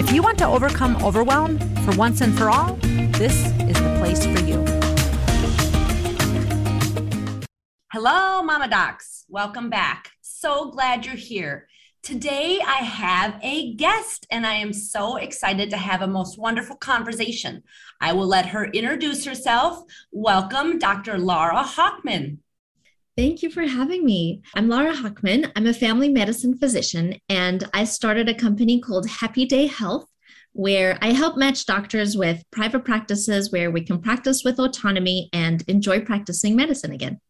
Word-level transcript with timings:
If 0.00 0.12
you 0.12 0.22
want 0.22 0.38
to 0.38 0.46
overcome 0.46 0.96
overwhelm 1.04 1.58
for 1.84 1.94
once 1.94 2.22
and 2.22 2.34
for 2.36 2.48
all, 2.48 2.76
this 3.18 3.36
is 3.60 3.76
the 3.76 3.96
place 3.98 4.24
for 4.24 4.40
you. 4.40 4.64
Hello, 7.92 8.42
Mama 8.42 8.66
Docs. 8.66 9.26
Welcome 9.28 9.68
back. 9.68 10.12
So 10.22 10.70
glad 10.70 11.04
you're 11.04 11.16
here. 11.16 11.68
Today, 12.02 12.62
I 12.66 12.76
have 12.76 13.38
a 13.42 13.74
guest, 13.74 14.26
and 14.30 14.46
I 14.46 14.54
am 14.54 14.72
so 14.72 15.16
excited 15.16 15.68
to 15.68 15.76
have 15.76 16.00
a 16.00 16.06
most 16.06 16.38
wonderful 16.38 16.76
conversation. 16.76 17.62
I 18.00 18.14
will 18.14 18.26
let 18.26 18.46
her 18.46 18.64
introduce 18.64 19.26
herself. 19.26 19.84
Welcome, 20.12 20.78
Dr. 20.78 21.18
Laura 21.18 21.62
Hochman. 21.62 22.38
Thank 23.20 23.42
you 23.42 23.50
for 23.50 23.66
having 23.66 24.02
me. 24.02 24.40
I'm 24.54 24.70
Laura 24.70 24.94
Hochman. 24.94 25.52
I'm 25.54 25.66
a 25.66 25.74
family 25.74 26.08
medicine 26.08 26.56
physician, 26.56 27.16
and 27.28 27.68
I 27.74 27.84
started 27.84 28.30
a 28.30 28.34
company 28.34 28.80
called 28.80 29.06
Happy 29.06 29.44
Day 29.44 29.66
Health, 29.66 30.06
where 30.52 30.96
I 31.02 31.08
help 31.08 31.36
match 31.36 31.66
doctors 31.66 32.16
with 32.16 32.42
private 32.50 32.82
practices 32.82 33.52
where 33.52 33.70
we 33.70 33.82
can 33.82 34.00
practice 34.00 34.42
with 34.42 34.58
autonomy 34.58 35.28
and 35.34 35.62
enjoy 35.68 36.00
practicing 36.00 36.56
medicine 36.56 36.92
again. 36.92 37.20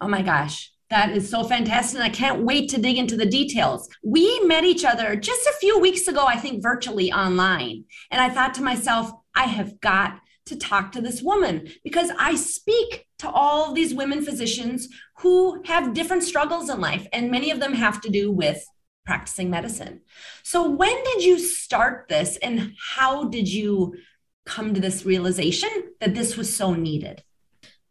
Oh 0.00 0.08
my 0.08 0.20
gosh. 0.20 0.72
That 0.90 1.16
is 1.16 1.30
so 1.30 1.44
fantastic. 1.44 2.00
I 2.00 2.08
can't 2.08 2.42
wait 2.42 2.68
to 2.70 2.80
dig 2.80 2.98
into 2.98 3.16
the 3.16 3.24
details. 3.24 3.88
We 4.02 4.40
met 4.40 4.64
each 4.64 4.84
other 4.84 5.14
just 5.14 5.46
a 5.46 5.56
few 5.60 5.78
weeks 5.78 6.08
ago, 6.08 6.26
I 6.26 6.38
think 6.38 6.60
virtually 6.60 7.12
online. 7.12 7.84
And 8.10 8.20
I 8.20 8.30
thought 8.30 8.54
to 8.54 8.64
myself, 8.64 9.12
I 9.36 9.44
have 9.44 9.80
got 9.80 10.18
to 10.46 10.56
talk 10.56 10.90
to 10.92 11.00
this 11.00 11.22
woman 11.22 11.68
because 11.84 12.10
I 12.18 12.34
speak 12.34 13.03
to 13.24 13.30
all 13.30 13.72
these 13.72 13.94
women 13.94 14.22
physicians 14.22 14.88
who 15.18 15.62
have 15.64 15.94
different 15.94 16.22
struggles 16.22 16.68
in 16.68 16.78
life, 16.80 17.06
and 17.12 17.30
many 17.30 17.50
of 17.50 17.58
them 17.58 17.72
have 17.72 18.00
to 18.02 18.10
do 18.10 18.30
with 18.30 18.62
practicing 19.06 19.50
medicine. 19.50 20.02
So, 20.42 20.70
when 20.70 20.94
did 21.04 21.24
you 21.24 21.38
start 21.38 22.06
this, 22.08 22.36
and 22.36 22.74
how 22.94 23.24
did 23.24 23.48
you 23.48 23.94
come 24.44 24.74
to 24.74 24.80
this 24.80 25.06
realization 25.06 25.70
that 26.00 26.14
this 26.14 26.36
was 26.36 26.54
so 26.54 26.74
needed? 26.74 27.22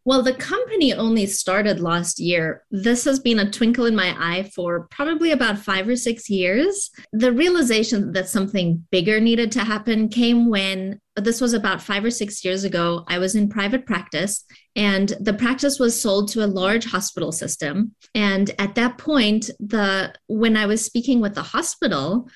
Well, 0.06 0.22
the 0.22 0.34
company 0.34 0.94
only 0.94 1.26
started 1.28 1.80
last 1.80 2.20
year. 2.20 2.66
This 2.70 3.06
has 3.06 3.20
been 3.20 3.40
a 3.40 3.50
twinkle 3.50 3.86
in 3.86 3.96
my 3.96 4.14
eye 4.20 4.44
for 4.54 4.88
probably 4.92 5.32
about 5.32 5.60
five 5.60 5.88
or 5.88 5.95
six 5.95 6.30
years. 6.30 6.92
The 7.14 7.32
realization 7.32 8.12
that 8.12 8.28
something 8.28 8.86
bigger 8.92 9.22
needed 9.22 9.52
to 9.54 9.64
happen 9.64 10.10
came 10.10 10.50
when 10.50 11.00
this 11.16 11.40
was 11.40 11.54
about 11.54 11.82
five 11.82 12.04
or 12.04 12.12
six 12.12 12.44
years 12.44 12.66
ago. 12.66 13.06
I 13.08 13.18
was 13.18 13.36
in 13.36 13.48
private 13.48 13.86
practice 13.86 14.44
and 14.76 15.14
the 15.22 15.34
practice 15.34 15.80
was 15.80 16.02
sold 16.02 16.30
to 16.30 16.44
a 16.44 16.48
large 16.48 16.86
hospital 16.86 17.32
system. 17.32 17.95
And 18.14 18.52
at 18.60 18.76
that 18.76 18.98
point, 18.98 19.52
the 19.60 20.14
when 20.28 20.58
I 20.58 20.66
was 20.66 20.84
speaking 20.84 21.22
with 21.22 21.36
the 21.36 21.44
hospital, 21.44 22.30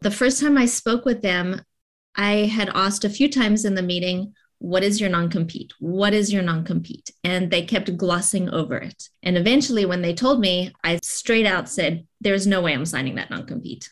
the 0.00 0.10
first 0.10 0.40
time 0.40 0.56
I 0.56 0.64
spoke 0.64 1.04
with 1.04 1.20
them, 1.20 1.60
I 2.16 2.46
had 2.46 2.70
asked 2.74 3.04
a 3.04 3.10
few 3.10 3.28
times 3.28 3.66
in 3.66 3.74
the 3.74 3.82
meeting, 3.82 4.32
what 4.60 4.84
is 4.84 5.00
your 5.00 5.08
non-compete? 5.08 5.72
What 5.80 6.12
is 6.12 6.30
your 6.30 6.42
non-compete? 6.42 7.10
And 7.24 7.50
they 7.50 7.64
kept 7.64 7.96
glossing 7.96 8.50
over 8.50 8.76
it. 8.76 9.08
And 9.22 9.36
eventually 9.36 9.86
when 9.86 10.02
they 10.02 10.14
told 10.14 10.38
me 10.38 10.72
i 10.84 10.98
straight 11.02 11.46
out 11.46 11.68
said 11.68 12.06
there's 12.20 12.46
no 12.46 12.60
way 12.60 12.74
i'm 12.74 12.86
signing 12.86 13.16
that 13.16 13.30
non-compete. 13.30 13.90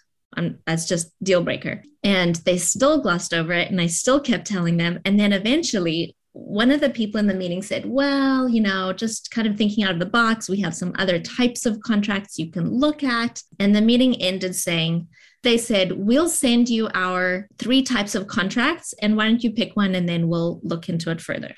That's 0.67 0.87
just 0.87 1.13
deal 1.25 1.43
breaker. 1.43 1.83
And 2.05 2.37
they 2.37 2.59
still 2.59 3.01
glossed 3.01 3.33
over 3.33 3.53
it 3.53 3.71
and 3.71 3.81
i 3.81 3.87
still 3.87 4.21
kept 4.21 4.47
telling 4.47 4.77
them. 4.77 5.01
And 5.07 5.19
then 5.19 5.33
eventually 5.33 6.15
one 6.33 6.71
of 6.71 6.81
the 6.81 6.91
people 6.91 7.19
in 7.19 7.27
the 7.27 7.35
meeting 7.35 7.63
said 7.63 7.85
well 7.85 8.49
you 8.49 8.61
know 8.61 8.93
just 8.93 9.31
kind 9.33 9.49
of 9.49 9.57
thinking 9.57 9.83
out 9.83 9.91
of 9.91 9.99
the 9.99 10.07
box 10.07 10.49
we 10.49 10.61
have 10.61 10.73
some 10.73 10.93
other 10.97 11.19
types 11.19 11.67
of 11.67 11.81
contracts 11.81 12.39
you 12.39 12.51
can 12.51 12.71
look 12.71 13.03
at. 13.03 13.43
And 13.59 13.75
the 13.75 13.81
meeting 13.81 14.21
ended 14.21 14.55
saying 14.55 15.09
they 15.43 15.59
said, 15.59 15.93
We'll 15.93 16.29
send 16.29 16.69
you 16.69 16.89
our 16.95 17.49
three 17.59 17.83
types 17.83 18.15
of 18.15 18.27
contracts, 18.27 18.95
and 19.01 19.17
why 19.17 19.27
don't 19.27 19.45
you 19.45 19.53
pick 19.53 19.77
one 19.77 19.95
and 19.95 20.09
then 20.09 20.29
we'll 20.29 20.61
look 20.63 20.89
into 20.89 21.11
it 21.11 21.21
further. 21.21 21.55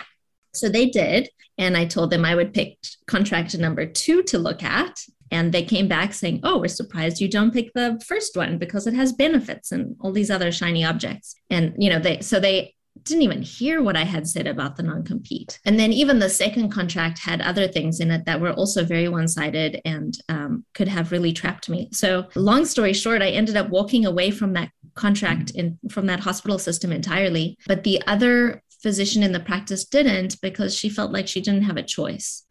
So 0.53 0.69
they 0.69 0.87
did. 0.87 1.31
And 1.59 1.77
I 1.77 1.85
told 1.85 2.11
them 2.11 2.25
I 2.25 2.35
would 2.35 2.55
pick 2.55 2.79
contract 3.07 3.57
number 3.57 3.87
two 3.87 4.23
to 4.25 4.39
look 4.39 4.63
at. 4.63 4.99
And 5.31 5.53
they 5.53 5.63
came 5.63 5.87
back 5.87 6.13
saying, 6.13 6.41
Oh, 6.43 6.59
we're 6.59 6.69
surprised 6.69 7.21
you 7.21 7.29
don't 7.29 7.53
pick 7.53 7.73
the 7.73 8.03
first 8.07 8.37
one 8.37 8.59
because 8.59 8.87
it 8.87 8.95
has 8.95 9.13
benefits 9.13 9.71
and 9.71 9.97
all 10.01 10.13
these 10.13 10.31
other 10.31 10.51
shiny 10.51 10.85
objects. 10.85 11.35
And, 11.51 11.75
you 11.79 11.89
know, 11.89 12.01
they, 12.01 12.21
so 12.21 12.41
they 12.41 12.75
didn't 13.03 13.23
even 13.23 13.43
hear 13.43 13.83
what 13.83 13.97
I 13.97 14.05
had 14.05 14.29
said 14.29 14.47
about 14.47 14.77
the 14.77 14.83
non 14.83 15.05
compete. 15.05 15.59
And 15.65 15.79
then 15.79 15.93
even 15.93 16.19
the 16.19 16.29
second 16.29 16.71
contract 16.71 17.19
had 17.19 17.41
other 17.41 17.67
things 17.69 18.01
in 18.01 18.11
it 18.11 18.25
that 18.27 18.41
were 18.41 18.53
also 18.53 18.85
very 18.85 19.09
one 19.09 19.29
sided 19.29 19.81
and 19.85 20.17
um, 20.29 20.65
could 20.75 20.89
have 20.89 21.13
really 21.13 21.33
trapped 21.33 21.69
me. 21.69 21.89
So, 21.93 22.27
long 22.35 22.65
story 22.65 22.93
short, 22.93 23.23
I 23.23 23.31
ended 23.31 23.57
up 23.57 23.71
walking 23.71 24.07
away 24.07 24.31
from 24.31 24.53
that 24.55 24.71
contract 24.95 25.51
in 25.53 25.79
from 25.91 26.07
that 26.07 26.21
hospital 26.21 26.59
system 26.59 26.93
entirely. 26.93 27.57
But 27.67 27.85
the 27.85 28.03
other 28.07 28.63
physician 28.83 29.23
in 29.23 29.33
the 29.33 29.41
practice 29.41 29.85
didn't 29.85 30.41
because 30.41 30.75
she 30.75 30.89
felt 30.89 31.13
like 31.13 31.29
she 31.29 31.41
didn't 31.41 31.63
have 31.63 31.77
a 31.77 31.83
choice 31.83 32.45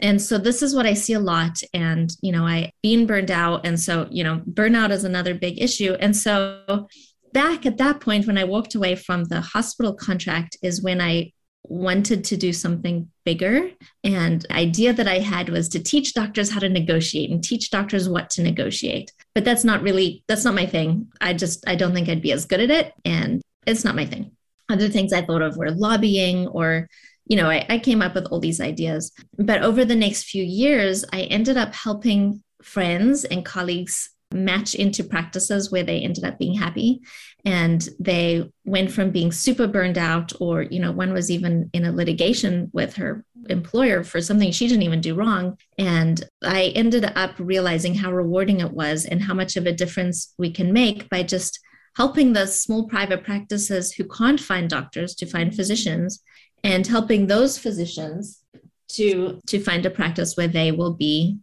and 0.00 0.20
so 0.20 0.38
this 0.38 0.62
is 0.62 0.74
what 0.74 0.86
i 0.86 0.94
see 0.94 1.12
a 1.12 1.20
lot 1.20 1.60
and 1.72 2.16
you 2.20 2.32
know 2.32 2.44
i 2.44 2.70
being 2.82 3.06
burned 3.06 3.30
out 3.30 3.64
and 3.66 3.78
so 3.78 4.06
you 4.10 4.22
know 4.24 4.40
burnout 4.50 4.90
is 4.90 5.04
another 5.04 5.34
big 5.34 5.60
issue 5.60 5.94
and 6.00 6.16
so 6.16 6.88
back 7.32 7.66
at 7.66 7.78
that 7.78 8.00
point 8.00 8.26
when 8.26 8.38
I 8.38 8.44
walked 8.44 8.74
away 8.74 8.94
from 8.94 9.24
the 9.24 9.40
hospital 9.40 9.94
contract 9.94 10.56
is 10.62 10.82
when 10.82 11.00
I 11.00 11.32
wanted 11.64 12.24
to 12.24 12.36
do 12.36 12.52
something 12.52 13.10
bigger. 13.24 13.70
And 14.04 14.46
idea 14.50 14.92
that 14.92 15.08
i 15.08 15.18
had 15.18 15.48
was 15.48 15.68
to 15.70 15.80
teach 15.80 16.14
doctors 16.14 16.50
how 16.50 16.60
to 16.60 16.68
negotiate 16.68 17.30
and 17.30 17.42
teach 17.42 17.70
doctors 17.70 18.08
what 18.08 18.30
to 18.30 18.42
negotiate. 18.42 19.12
But 19.34 19.44
that's 19.44 19.64
not 19.64 19.82
really 19.82 20.24
that's 20.28 20.44
not 20.44 20.54
my 20.54 20.66
thing. 20.66 21.08
I 21.20 21.34
just 21.34 21.68
i 21.68 21.74
don't 21.74 21.92
think 21.92 22.08
i'd 22.08 22.22
be 22.22 22.32
as 22.32 22.46
good 22.46 22.60
at 22.60 22.70
it. 22.70 22.92
And 23.04 23.42
it's 23.66 23.84
not 23.84 23.96
my 23.96 24.06
thing. 24.06 24.32
Other 24.68 24.88
things 24.88 25.12
i 25.12 25.22
thought 25.22 25.42
of 25.42 25.56
were 25.56 25.70
lobbying 25.70 26.48
or 26.48 26.88
you 27.26 27.36
know 27.36 27.50
I, 27.50 27.66
I 27.68 27.78
came 27.78 28.02
up 28.02 28.14
with 28.14 28.26
all 28.26 28.40
these 28.40 28.60
ideas. 28.60 29.12
But 29.36 29.62
over 29.62 29.84
the 29.84 29.96
next 29.96 30.24
few 30.24 30.42
years 30.42 31.04
i 31.12 31.22
ended 31.22 31.56
up 31.56 31.74
helping 31.74 32.42
friends 32.62 33.24
and 33.24 33.44
colleagues 33.44 34.10
match 34.32 34.74
into 34.74 35.02
practices 35.02 35.70
where 35.70 35.82
they 35.82 36.00
ended 36.00 36.24
up 36.24 36.38
being 36.38 36.54
happy. 36.54 37.00
And 37.44 37.86
they 37.98 38.50
went 38.64 38.90
from 38.90 39.10
being 39.10 39.32
super 39.32 39.66
burned 39.66 39.96
out 39.96 40.32
or 40.40 40.62
you 40.62 40.80
know 40.80 40.92
one 40.92 41.12
was 41.12 41.30
even 41.30 41.70
in 41.72 41.84
a 41.84 41.92
litigation 41.92 42.70
with 42.72 42.96
her 42.96 43.24
employer 43.48 44.04
for 44.04 44.20
something 44.20 44.50
she 44.50 44.68
didn't 44.68 44.82
even 44.82 45.00
do 45.00 45.14
wrong. 45.14 45.56
And 45.78 46.22
i 46.42 46.72
ended 46.74 47.04
up 47.16 47.34
realizing 47.38 47.94
how 47.94 48.12
rewarding 48.12 48.60
it 48.60 48.72
was 48.72 49.04
and 49.04 49.22
how 49.22 49.34
much 49.34 49.56
of 49.56 49.66
a 49.66 49.72
difference 49.72 50.34
we 50.38 50.50
can 50.50 50.72
make 50.72 51.08
by 51.08 51.22
just 51.22 51.60
helping 51.96 52.32
the 52.32 52.46
small 52.46 52.86
private 52.86 53.24
practices 53.24 53.92
who 53.92 54.04
can't 54.04 54.40
find 54.40 54.70
doctors 54.70 55.14
to 55.16 55.26
find 55.26 55.54
physicians 55.54 56.22
and 56.62 56.86
helping 56.86 57.26
those 57.26 57.58
physicians 57.58 58.44
to 58.88 59.40
to 59.46 59.60
find 59.60 59.84
a 59.86 59.90
practice 59.90 60.36
where 60.36 60.48
they 60.48 60.72
will 60.72 60.94
be 60.94 61.38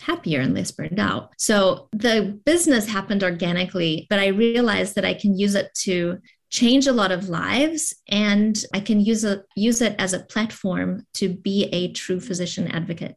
happier 0.00 0.40
and 0.40 0.54
less 0.54 0.70
burned 0.70 1.00
out. 1.00 1.32
So 1.38 1.88
the 1.92 2.40
business 2.44 2.86
happened 2.86 3.22
organically, 3.22 4.06
but 4.10 4.18
I 4.18 4.28
realized 4.28 4.94
that 4.94 5.04
I 5.04 5.14
can 5.14 5.38
use 5.38 5.54
it 5.54 5.72
to 5.82 6.18
change 6.50 6.86
a 6.86 6.92
lot 6.92 7.10
of 7.10 7.28
lives 7.28 7.94
and 8.08 8.56
I 8.72 8.78
can 8.78 9.00
use 9.00 9.24
it 9.24 9.44
use 9.56 9.82
it 9.82 9.96
as 9.98 10.12
a 10.12 10.20
platform 10.20 11.04
to 11.14 11.28
be 11.28 11.64
a 11.72 11.92
true 11.92 12.20
physician 12.20 12.68
advocate. 12.68 13.16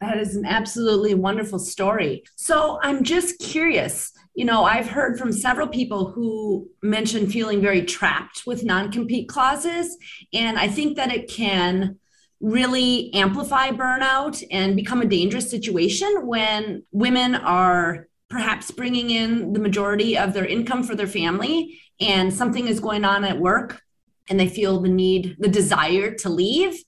That 0.00 0.18
is 0.18 0.36
an 0.36 0.44
absolutely 0.44 1.14
wonderful 1.14 1.58
story. 1.58 2.24
So 2.36 2.78
I'm 2.82 3.04
just 3.04 3.38
curious. 3.40 4.12
You 4.34 4.44
know, 4.44 4.64
I've 4.64 4.88
heard 4.88 5.18
from 5.18 5.32
several 5.32 5.66
people 5.66 6.10
who 6.10 6.68
mentioned 6.82 7.32
feeling 7.32 7.60
very 7.60 7.82
trapped 7.82 8.42
with 8.46 8.64
non 8.64 8.92
compete 8.92 9.28
clauses. 9.28 9.96
And 10.32 10.58
I 10.58 10.68
think 10.68 10.96
that 10.96 11.12
it 11.12 11.28
can 11.28 11.98
really 12.44 13.12
amplify 13.14 13.70
burnout 13.70 14.44
and 14.50 14.76
become 14.76 15.00
a 15.00 15.06
dangerous 15.06 15.50
situation 15.50 16.26
when 16.26 16.82
women 16.92 17.34
are 17.34 18.06
perhaps 18.28 18.70
bringing 18.70 19.08
in 19.08 19.54
the 19.54 19.58
majority 19.58 20.18
of 20.18 20.34
their 20.34 20.44
income 20.44 20.82
for 20.82 20.94
their 20.94 21.06
family 21.06 21.80
and 22.00 22.34
something 22.34 22.68
is 22.68 22.80
going 22.80 23.02
on 23.02 23.24
at 23.24 23.38
work 23.38 23.80
and 24.28 24.38
they 24.38 24.46
feel 24.46 24.78
the 24.80 24.90
need, 24.90 25.36
the 25.38 25.48
desire 25.48 26.14
to 26.14 26.28
leave, 26.28 26.82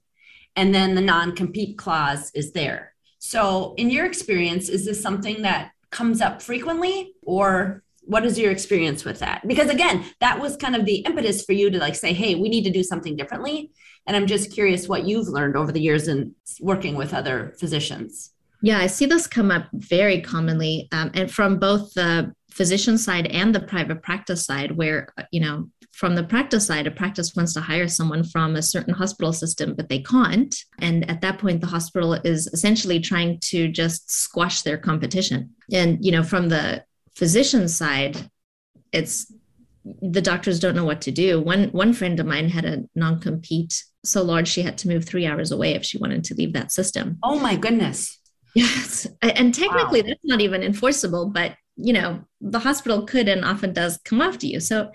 and 0.56 0.74
then 0.74 0.94
the 0.94 1.00
non 1.00 1.34
compete 1.34 1.78
clause 1.78 2.30
is 2.34 2.52
there. 2.52 2.94
So, 3.18 3.74
in 3.78 3.88
your 3.88 4.04
experience, 4.04 4.68
is 4.68 4.84
this 4.84 5.00
something 5.00 5.42
that 5.42 5.70
comes 5.90 6.20
up 6.20 6.42
frequently 6.42 7.14
or 7.22 7.82
what 8.02 8.24
is 8.24 8.38
your 8.38 8.52
experience 8.52 9.04
with 9.04 9.18
that 9.18 9.46
because 9.48 9.68
again 9.68 10.04
that 10.20 10.40
was 10.40 10.56
kind 10.56 10.76
of 10.76 10.84
the 10.84 10.96
impetus 10.98 11.44
for 11.44 11.52
you 11.52 11.70
to 11.70 11.78
like 11.78 11.94
say 11.94 12.12
hey 12.12 12.34
we 12.34 12.48
need 12.48 12.64
to 12.64 12.70
do 12.70 12.82
something 12.82 13.16
differently 13.16 13.70
and 14.06 14.16
i'm 14.16 14.26
just 14.26 14.52
curious 14.52 14.88
what 14.88 15.06
you've 15.06 15.28
learned 15.28 15.56
over 15.56 15.72
the 15.72 15.80
years 15.80 16.08
in 16.08 16.34
working 16.60 16.94
with 16.94 17.14
other 17.14 17.54
physicians 17.58 18.32
yeah 18.62 18.78
i 18.78 18.86
see 18.86 19.06
this 19.06 19.26
come 19.26 19.50
up 19.50 19.66
very 19.72 20.20
commonly 20.20 20.88
um, 20.92 21.10
and 21.14 21.30
from 21.30 21.58
both 21.58 21.92
the 21.94 22.32
physician 22.50 22.96
side 22.96 23.26
and 23.26 23.54
the 23.54 23.60
private 23.60 24.02
practice 24.02 24.44
side 24.44 24.72
where 24.72 25.12
you 25.30 25.40
know 25.40 25.68
from 25.96 26.14
the 26.14 26.22
practice 26.22 26.66
side, 26.66 26.86
a 26.86 26.90
practice 26.90 27.34
wants 27.34 27.54
to 27.54 27.60
hire 27.62 27.88
someone 27.88 28.22
from 28.22 28.54
a 28.54 28.60
certain 28.62 28.92
hospital 28.92 29.32
system, 29.32 29.74
but 29.74 29.88
they 29.88 30.00
can't. 30.00 30.54
And 30.78 31.08
at 31.10 31.22
that 31.22 31.38
point, 31.38 31.62
the 31.62 31.68
hospital 31.68 32.12
is 32.12 32.48
essentially 32.48 33.00
trying 33.00 33.38
to 33.44 33.66
just 33.68 34.10
squash 34.10 34.60
their 34.60 34.76
competition. 34.76 35.54
And, 35.72 35.96
you 36.04 36.12
know, 36.12 36.22
from 36.22 36.50
the 36.50 36.84
physician 37.14 37.66
side, 37.66 38.30
it's 38.92 39.32
the 40.02 40.22
doctors 40.22 40.60
don't 40.60 40.74
know 40.74 40.84
what 40.84 41.00
to 41.02 41.10
do. 41.10 41.40
One 41.40 41.68
one 41.68 41.92
friend 41.92 42.18
of 42.18 42.26
mine 42.26 42.48
had 42.48 42.64
a 42.64 42.84
non-compete 42.94 43.84
so 44.04 44.22
large 44.22 44.48
she 44.48 44.62
had 44.62 44.78
to 44.78 44.88
move 44.88 45.04
three 45.04 45.26
hours 45.26 45.50
away 45.50 45.74
if 45.74 45.84
she 45.84 45.98
wanted 45.98 46.24
to 46.24 46.34
leave 46.34 46.52
that 46.52 46.72
system. 46.72 47.18
Oh 47.22 47.38
my 47.38 47.56
goodness. 47.56 48.18
Yes. 48.54 49.06
And 49.20 49.54
technically 49.54 50.00
wow. 50.02 50.08
that's 50.08 50.24
not 50.24 50.40
even 50.40 50.62
enforceable, 50.62 51.28
but 51.28 51.56
you 51.76 51.92
know, 51.92 52.24
the 52.40 52.58
hospital 52.58 53.04
could 53.04 53.28
and 53.28 53.44
often 53.44 53.72
does 53.72 53.98
come 54.04 54.22
after 54.22 54.46
you. 54.46 54.60
So 54.60 54.90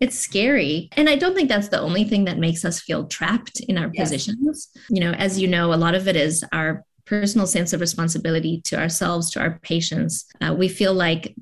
it's 0.00 0.18
scary. 0.18 0.88
And 0.96 1.08
I 1.08 1.14
don't 1.14 1.34
think 1.34 1.48
that's 1.48 1.68
the 1.68 1.80
only 1.80 2.04
thing 2.04 2.24
that 2.24 2.38
makes 2.38 2.64
us 2.64 2.80
feel 2.80 3.06
trapped 3.06 3.60
in 3.60 3.78
our 3.78 3.90
yes. 3.94 4.08
positions. 4.08 4.68
You 4.90 5.00
know, 5.00 5.12
as 5.12 5.38
you 5.38 5.46
know, 5.46 5.72
a 5.72 5.76
lot 5.76 5.94
of 5.94 6.08
it 6.08 6.16
is 6.16 6.44
our 6.52 6.84
personal 7.04 7.46
sense 7.46 7.72
of 7.72 7.80
responsibility 7.80 8.60
to 8.64 8.80
ourselves, 8.80 9.30
to 9.30 9.40
our 9.40 9.60
patients. 9.60 10.26
Uh, 10.40 10.54
we 10.54 10.68
feel 10.68 10.94
like 10.94 11.34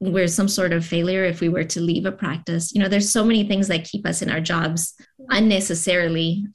we're 0.00 0.28
some 0.28 0.48
sort 0.48 0.72
of 0.72 0.84
failure 0.84 1.24
if 1.24 1.40
we 1.40 1.48
were 1.48 1.64
to 1.64 1.80
leave 1.80 2.06
a 2.06 2.12
practice. 2.12 2.72
You 2.74 2.80
know, 2.80 2.88
there's 2.88 3.10
so 3.10 3.24
many 3.24 3.46
things 3.46 3.68
that 3.68 3.84
keep 3.84 4.06
us 4.06 4.22
in 4.22 4.30
our 4.30 4.40
jobs 4.40 4.94
unnecessarily. 5.30 6.46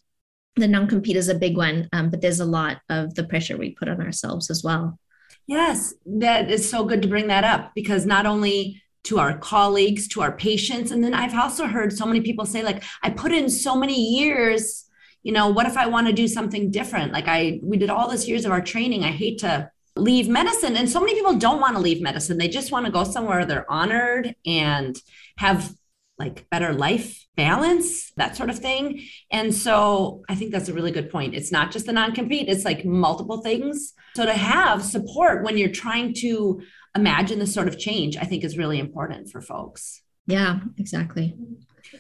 The 0.55 0.67
non 0.67 0.87
compete 0.87 1.17
is 1.17 1.29
a 1.29 1.35
big 1.35 1.57
one, 1.57 1.89
um, 1.93 2.09
but 2.09 2.21
there's 2.21 2.39
a 2.39 2.45
lot 2.45 2.77
of 2.89 3.15
the 3.15 3.23
pressure 3.23 3.57
we 3.57 3.71
put 3.71 3.89
on 3.89 4.01
ourselves 4.01 4.49
as 4.49 4.63
well. 4.63 4.97
Yes, 5.45 5.93
that 6.05 6.49
is 6.49 6.69
so 6.69 6.85
good 6.85 7.01
to 7.01 7.07
bring 7.07 7.27
that 7.27 7.43
up 7.43 7.71
because 7.75 8.05
not 8.05 8.25
only 8.25 8.81
to 9.03 9.19
our 9.19 9.37
colleagues, 9.37 10.07
to 10.09 10.21
our 10.21 10.31
patients. 10.31 10.91
And 10.91 11.03
then 11.03 11.13
I've 11.13 11.35
also 11.35 11.67
heard 11.67 11.91
so 11.91 12.05
many 12.05 12.21
people 12.21 12.45
say, 12.45 12.63
like, 12.63 12.83
I 13.01 13.09
put 13.09 13.33
in 13.33 13.49
so 13.49 13.75
many 13.75 13.99
years, 13.99 14.85
you 15.23 15.33
know, 15.33 15.49
what 15.49 15.65
if 15.65 15.75
I 15.75 15.87
want 15.87 16.07
to 16.07 16.13
do 16.13 16.27
something 16.27 16.71
different? 16.71 17.11
Like 17.11 17.27
I 17.27 17.59
we 17.61 17.77
did 17.77 17.89
all 17.89 18.09
this 18.09 18.27
years 18.27 18.45
of 18.45 18.51
our 18.51 18.61
training. 18.61 19.03
I 19.03 19.11
hate 19.11 19.39
to 19.39 19.69
leave 19.95 20.27
medicine. 20.27 20.75
And 20.75 20.89
so 20.89 20.99
many 20.99 21.13
people 21.13 21.35
don't 21.35 21.61
want 21.61 21.75
to 21.75 21.81
leave 21.81 22.01
medicine. 22.01 22.37
They 22.37 22.47
just 22.47 22.71
want 22.71 22.85
to 22.85 22.91
go 22.91 23.03
somewhere 23.03 23.45
they're 23.45 23.69
honored 23.71 24.35
and 24.45 24.97
have 25.37 25.73
like 26.17 26.49
better 26.49 26.73
life 26.73 27.25
balance, 27.35 28.11
that 28.17 28.35
sort 28.35 28.49
of 28.49 28.59
thing. 28.59 29.03
And 29.31 29.53
so 29.53 30.23
I 30.29 30.35
think 30.35 30.51
that's 30.51 30.69
a 30.69 30.73
really 30.73 30.91
good 30.91 31.09
point. 31.09 31.35
It's 31.35 31.51
not 31.51 31.71
just 31.71 31.85
the 31.85 31.93
non 31.93 32.13
compete, 32.13 32.47
it's 32.49 32.65
like 32.65 32.85
multiple 32.85 33.41
things. 33.41 33.93
So 34.15 34.25
to 34.25 34.33
have 34.33 34.83
support 34.83 35.43
when 35.43 35.57
you're 35.57 35.69
trying 35.69 36.13
to 36.15 36.61
imagine 36.95 37.39
this 37.39 37.53
sort 37.53 37.67
of 37.67 37.79
change, 37.79 38.17
I 38.17 38.23
think 38.23 38.43
is 38.43 38.57
really 38.57 38.79
important 38.79 39.29
for 39.29 39.41
folks. 39.41 40.01
Yeah, 40.27 40.59
exactly. 40.77 41.35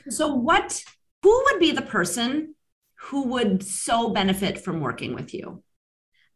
So, 0.09 0.33
what, 0.33 0.81
who 1.23 1.43
would 1.45 1.59
be 1.59 1.71
the 1.71 1.81
person 1.81 2.55
who 2.95 3.23
would 3.29 3.63
so 3.63 4.09
benefit 4.09 4.63
from 4.63 4.79
working 4.79 5.13
with 5.13 5.33
you? 5.33 5.63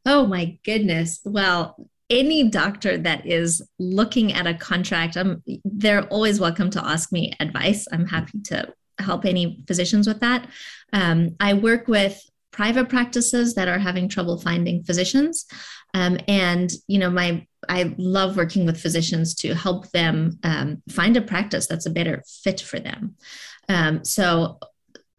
Oh, 0.08 0.26
my 0.26 0.58
goodness. 0.64 1.20
Well, 1.26 1.76
any 2.10 2.48
doctor 2.48 2.98
that 2.98 3.26
is 3.28 3.62
looking 3.78 4.32
at 4.32 4.48
a 4.48 4.54
contract, 4.54 5.18
I'm, 5.18 5.44
they're 5.66 6.08
always 6.08 6.40
welcome 6.40 6.70
to 6.70 6.86
ask 6.86 7.12
me 7.12 7.34
advice. 7.42 7.86
I'm 7.92 8.08
happy 8.08 8.40
to 8.46 8.74
help 9.00 9.26
any 9.26 9.66
physicians 9.68 10.08
with 10.08 10.22
that. 10.22 10.48
Um, 10.94 11.36
I 11.42 11.56
work 11.56 11.90
with 11.90 12.18
private 12.52 12.88
practices 12.88 13.56
that 13.56 13.68
are 13.68 13.80
having 13.80 14.08
trouble 14.08 14.40
finding 14.40 14.82
physicians. 14.82 15.46
Um, 15.94 16.18
and 16.30 16.72
you 16.88 17.00
know, 17.00 17.10
my 17.10 17.46
I 17.68 17.94
love 17.98 18.38
working 18.38 18.66
with 18.66 18.80
physicians 18.80 19.36
to 19.36 19.54
help 19.54 19.92
them 19.92 20.40
um, 20.44 20.82
find 20.90 21.18
a 21.18 21.22
practice 21.22 21.68
that's 21.68 21.86
a 21.86 21.92
better 21.92 22.24
fit 22.26 22.62
for 22.62 22.80
them. 22.80 23.16
Um, 23.68 24.06
so 24.06 24.60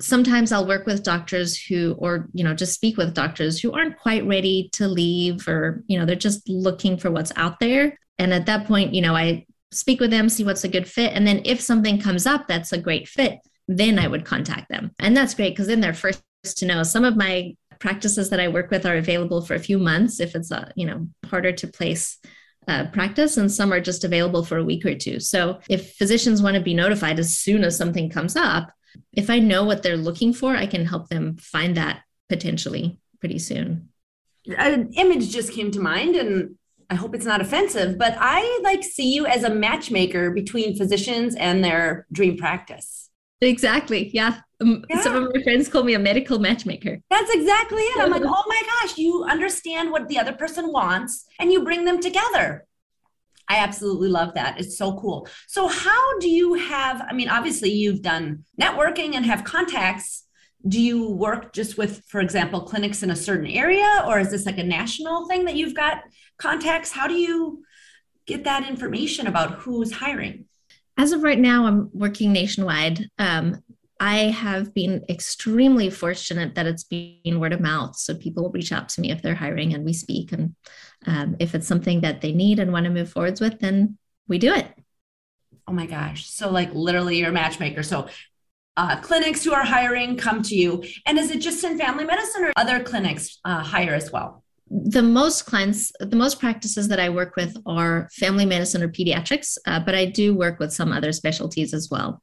sometimes 0.00 0.52
I'll 0.52 0.66
work 0.66 0.86
with 0.86 1.02
doctors 1.02 1.60
who, 1.60 1.94
or 1.98 2.28
you 2.32 2.44
know, 2.44 2.54
just 2.54 2.74
speak 2.74 2.96
with 2.96 3.14
doctors 3.14 3.60
who 3.60 3.72
aren't 3.72 3.98
quite 3.98 4.26
ready 4.26 4.70
to 4.74 4.88
leave, 4.88 5.46
or 5.48 5.82
you 5.86 5.98
know, 5.98 6.04
they're 6.04 6.16
just 6.16 6.48
looking 6.48 6.96
for 6.96 7.10
what's 7.10 7.32
out 7.36 7.58
there. 7.60 7.98
And 8.18 8.32
at 8.32 8.46
that 8.46 8.66
point, 8.66 8.94
you 8.94 9.00
know, 9.00 9.14
I 9.14 9.46
speak 9.70 10.00
with 10.00 10.10
them, 10.10 10.28
see 10.28 10.44
what's 10.44 10.64
a 10.64 10.68
good 10.68 10.88
fit, 10.88 11.12
and 11.14 11.26
then 11.26 11.42
if 11.44 11.60
something 11.60 12.00
comes 12.00 12.26
up 12.26 12.46
that's 12.46 12.72
a 12.72 12.78
great 12.78 13.08
fit, 13.08 13.38
then 13.66 13.98
I 13.98 14.08
would 14.08 14.24
contact 14.24 14.68
them, 14.68 14.92
and 14.98 15.16
that's 15.16 15.34
great 15.34 15.50
because 15.50 15.66
then 15.66 15.80
they're 15.80 15.94
first 15.94 16.22
to 16.44 16.66
know. 16.66 16.82
Some 16.82 17.04
of 17.04 17.16
my 17.16 17.56
practices 17.80 18.30
that 18.30 18.40
I 18.40 18.48
work 18.48 18.70
with 18.70 18.86
are 18.86 18.96
available 18.96 19.40
for 19.42 19.54
a 19.54 19.60
few 19.60 19.78
months 19.78 20.18
if 20.20 20.34
it's 20.34 20.50
a 20.50 20.72
you 20.74 20.86
know 20.86 21.08
harder 21.26 21.52
to 21.52 21.66
place 21.66 22.18
uh, 22.68 22.86
practice, 22.92 23.36
and 23.36 23.50
some 23.50 23.72
are 23.72 23.80
just 23.80 24.04
available 24.04 24.44
for 24.44 24.58
a 24.58 24.64
week 24.64 24.84
or 24.86 24.94
two. 24.94 25.18
So 25.20 25.58
if 25.68 25.94
physicians 25.94 26.42
want 26.42 26.54
to 26.54 26.62
be 26.62 26.74
notified 26.74 27.18
as 27.18 27.36
soon 27.36 27.64
as 27.64 27.76
something 27.76 28.10
comes 28.10 28.36
up, 28.36 28.70
if 29.12 29.30
I 29.30 29.38
know 29.38 29.64
what 29.64 29.82
they're 29.82 29.96
looking 29.96 30.32
for, 30.32 30.54
I 30.54 30.66
can 30.66 30.86
help 30.86 31.08
them 31.08 31.36
find 31.36 31.76
that 31.76 32.02
potentially 32.28 33.00
pretty 33.20 33.38
soon. 33.38 33.88
An 34.56 34.92
image 34.94 35.30
just 35.30 35.52
came 35.52 35.70
to 35.72 35.80
mind, 35.80 36.16
and 36.16 36.56
I 36.90 36.94
hope 36.94 37.14
it's 37.14 37.26
not 37.26 37.40
offensive, 37.40 37.98
but 37.98 38.16
I 38.18 38.60
like 38.62 38.82
see 38.82 39.12
you 39.12 39.26
as 39.26 39.44
a 39.44 39.50
matchmaker 39.50 40.30
between 40.30 40.76
physicians 40.76 41.34
and 41.34 41.62
their 41.62 42.06
dream 42.12 42.36
practice. 42.36 43.10
Exactly. 43.40 44.10
Yeah. 44.12 44.40
Um, 44.60 44.84
yeah. 44.88 45.00
Some 45.00 45.16
of 45.16 45.32
my 45.32 45.42
friends 45.42 45.68
call 45.68 45.84
me 45.84 45.94
a 45.94 45.98
medical 45.98 46.38
matchmaker. 46.38 46.98
That's 47.10 47.32
exactly 47.32 47.82
it. 47.82 48.00
I'm 48.00 48.10
like, 48.10 48.22
oh 48.24 48.44
my 48.48 48.62
gosh, 48.66 48.98
you 48.98 49.24
understand 49.24 49.92
what 49.92 50.08
the 50.08 50.18
other 50.18 50.32
person 50.32 50.72
wants 50.72 51.26
and 51.38 51.52
you 51.52 51.62
bring 51.62 51.84
them 51.84 52.00
together. 52.00 52.66
I 53.48 53.58
absolutely 53.58 54.08
love 54.08 54.34
that. 54.34 54.60
It's 54.60 54.76
so 54.76 54.98
cool. 54.98 55.26
So, 55.46 55.68
how 55.68 56.18
do 56.18 56.28
you 56.28 56.54
have? 56.54 57.02
I 57.08 57.12
mean, 57.12 57.28
obviously, 57.28 57.70
you've 57.70 58.02
done 58.02 58.44
networking 58.60 59.14
and 59.14 59.24
have 59.26 59.44
contacts. 59.44 60.24
Do 60.66 60.80
you 60.80 61.10
work 61.10 61.52
just 61.52 61.78
with, 61.78 62.02
for 62.08 62.20
example, 62.20 62.62
clinics 62.62 63.02
in 63.02 63.10
a 63.10 63.16
certain 63.16 63.46
area, 63.46 64.04
or 64.06 64.18
is 64.18 64.30
this 64.30 64.44
like 64.44 64.58
a 64.58 64.64
national 64.64 65.26
thing 65.28 65.44
that 65.44 65.54
you've 65.54 65.74
got 65.74 66.02
contacts? 66.36 66.92
How 66.92 67.06
do 67.06 67.14
you 67.14 67.62
get 68.26 68.44
that 68.44 68.68
information 68.68 69.26
about 69.26 69.52
who's 69.52 69.92
hiring? 69.92 70.44
As 70.98 71.12
of 71.12 71.22
right 71.22 71.38
now, 71.38 71.66
I'm 71.66 71.90
working 71.92 72.32
nationwide. 72.32 73.08
Um, 73.18 73.62
I 74.00 74.16
have 74.30 74.72
been 74.74 75.04
extremely 75.08 75.90
fortunate 75.90 76.54
that 76.54 76.66
it's 76.66 76.84
been 76.84 77.40
word 77.40 77.52
of 77.52 77.60
mouth. 77.60 77.96
So 77.96 78.14
people 78.14 78.44
will 78.44 78.50
reach 78.50 78.72
out 78.72 78.88
to 78.90 79.00
me 79.00 79.10
if 79.10 79.22
they're 79.22 79.34
hiring 79.34 79.74
and 79.74 79.84
we 79.84 79.92
speak. 79.92 80.32
And 80.32 80.54
um, 81.06 81.36
if 81.38 81.54
it's 81.54 81.66
something 81.66 82.00
that 82.02 82.20
they 82.20 82.32
need 82.32 82.58
and 82.58 82.72
want 82.72 82.84
to 82.84 82.90
move 82.90 83.10
forwards 83.10 83.40
with, 83.40 83.58
then 83.58 83.98
we 84.28 84.38
do 84.38 84.54
it. 84.54 84.72
Oh 85.66 85.72
my 85.72 85.86
gosh. 85.86 86.30
So, 86.30 86.50
like, 86.50 86.72
literally, 86.72 87.18
you're 87.18 87.28
a 87.28 87.32
matchmaker. 87.32 87.82
So, 87.82 88.08
uh, 88.76 89.00
clinics 89.00 89.44
who 89.44 89.52
are 89.52 89.64
hiring 89.64 90.16
come 90.16 90.42
to 90.42 90.54
you. 90.54 90.84
And 91.04 91.18
is 91.18 91.30
it 91.30 91.40
just 91.40 91.62
in 91.64 91.76
family 91.76 92.04
medicine 92.04 92.44
or 92.44 92.52
other 92.56 92.82
clinics 92.82 93.38
uh, 93.44 93.62
hire 93.62 93.94
as 93.94 94.12
well? 94.12 94.44
the 94.70 95.02
most 95.02 95.46
clients, 95.46 95.92
the 95.98 96.16
most 96.16 96.38
practices 96.38 96.88
that 96.88 97.00
I 97.00 97.08
work 97.08 97.36
with 97.36 97.56
are 97.64 98.08
family 98.12 98.44
medicine 98.44 98.82
or 98.82 98.88
pediatrics, 98.88 99.56
uh, 99.66 99.80
but 99.80 99.94
I 99.94 100.04
do 100.04 100.34
work 100.34 100.58
with 100.58 100.72
some 100.72 100.92
other 100.92 101.12
specialties 101.12 101.72
as 101.72 101.88
well. 101.90 102.22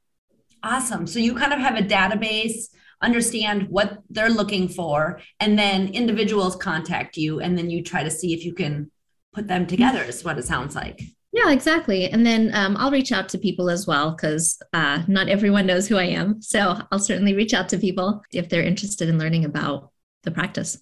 Awesome. 0.65 1.05
So 1.05 1.19
you 1.19 1.35
kind 1.35 1.53
of 1.53 1.59
have 1.59 1.77
a 1.77 1.83
database, 1.83 2.69
understand 2.99 3.69
what 3.69 3.99
they're 4.09 4.29
looking 4.29 4.67
for, 4.67 5.21
and 5.39 5.57
then 5.57 5.89
individuals 5.89 6.55
contact 6.55 7.17
you, 7.17 7.39
and 7.39 7.55
then 7.55 7.69
you 7.69 7.83
try 7.83 8.01
to 8.01 8.09
see 8.09 8.33
if 8.33 8.43
you 8.43 8.53
can 8.53 8.89
put 9.31 9.47
them 9.47 9.67
together, 9.67 10.01
is 10.01 10.23
what 10.23 10.39
it 10.39 10.45
sounds 10.45 10.75
like. 10.75 11.01
Yeah, 11.31 11.51
exactly. 11.51 12.09
And 12.09 12.25
then 12.25 12.49
um, 12.55 12.77
I'll 12.77 12.89
reach 12.89 13.11
out 13.11 13.29
to 13.29 13.37
people 13.37 13.69
as 13.69 13.85
well 13.85 14.11
because 14.11 14.57
uh, 14.73 15.03
not 15.07 15.29
everyone 15.29 15.67
knows 15.67 15.87
who 15.87 15.97
I 15.97 16.05
am. 16.05 16.41
So 16.41 16.79
I'll 16.91 16.97
certainly 16.97 17.35
reach 17.35 17.53
out 17.53 17.69
to 17.69 17.77
people 17.77 18.23
if 18.31 18.49
they're 18.49 18.63
interested 18.63 19.07
in 19.07 19.19
learning 19.19 19.45
about 19.45 19.91
the 20.23 20.31
practice. 20.31 20.81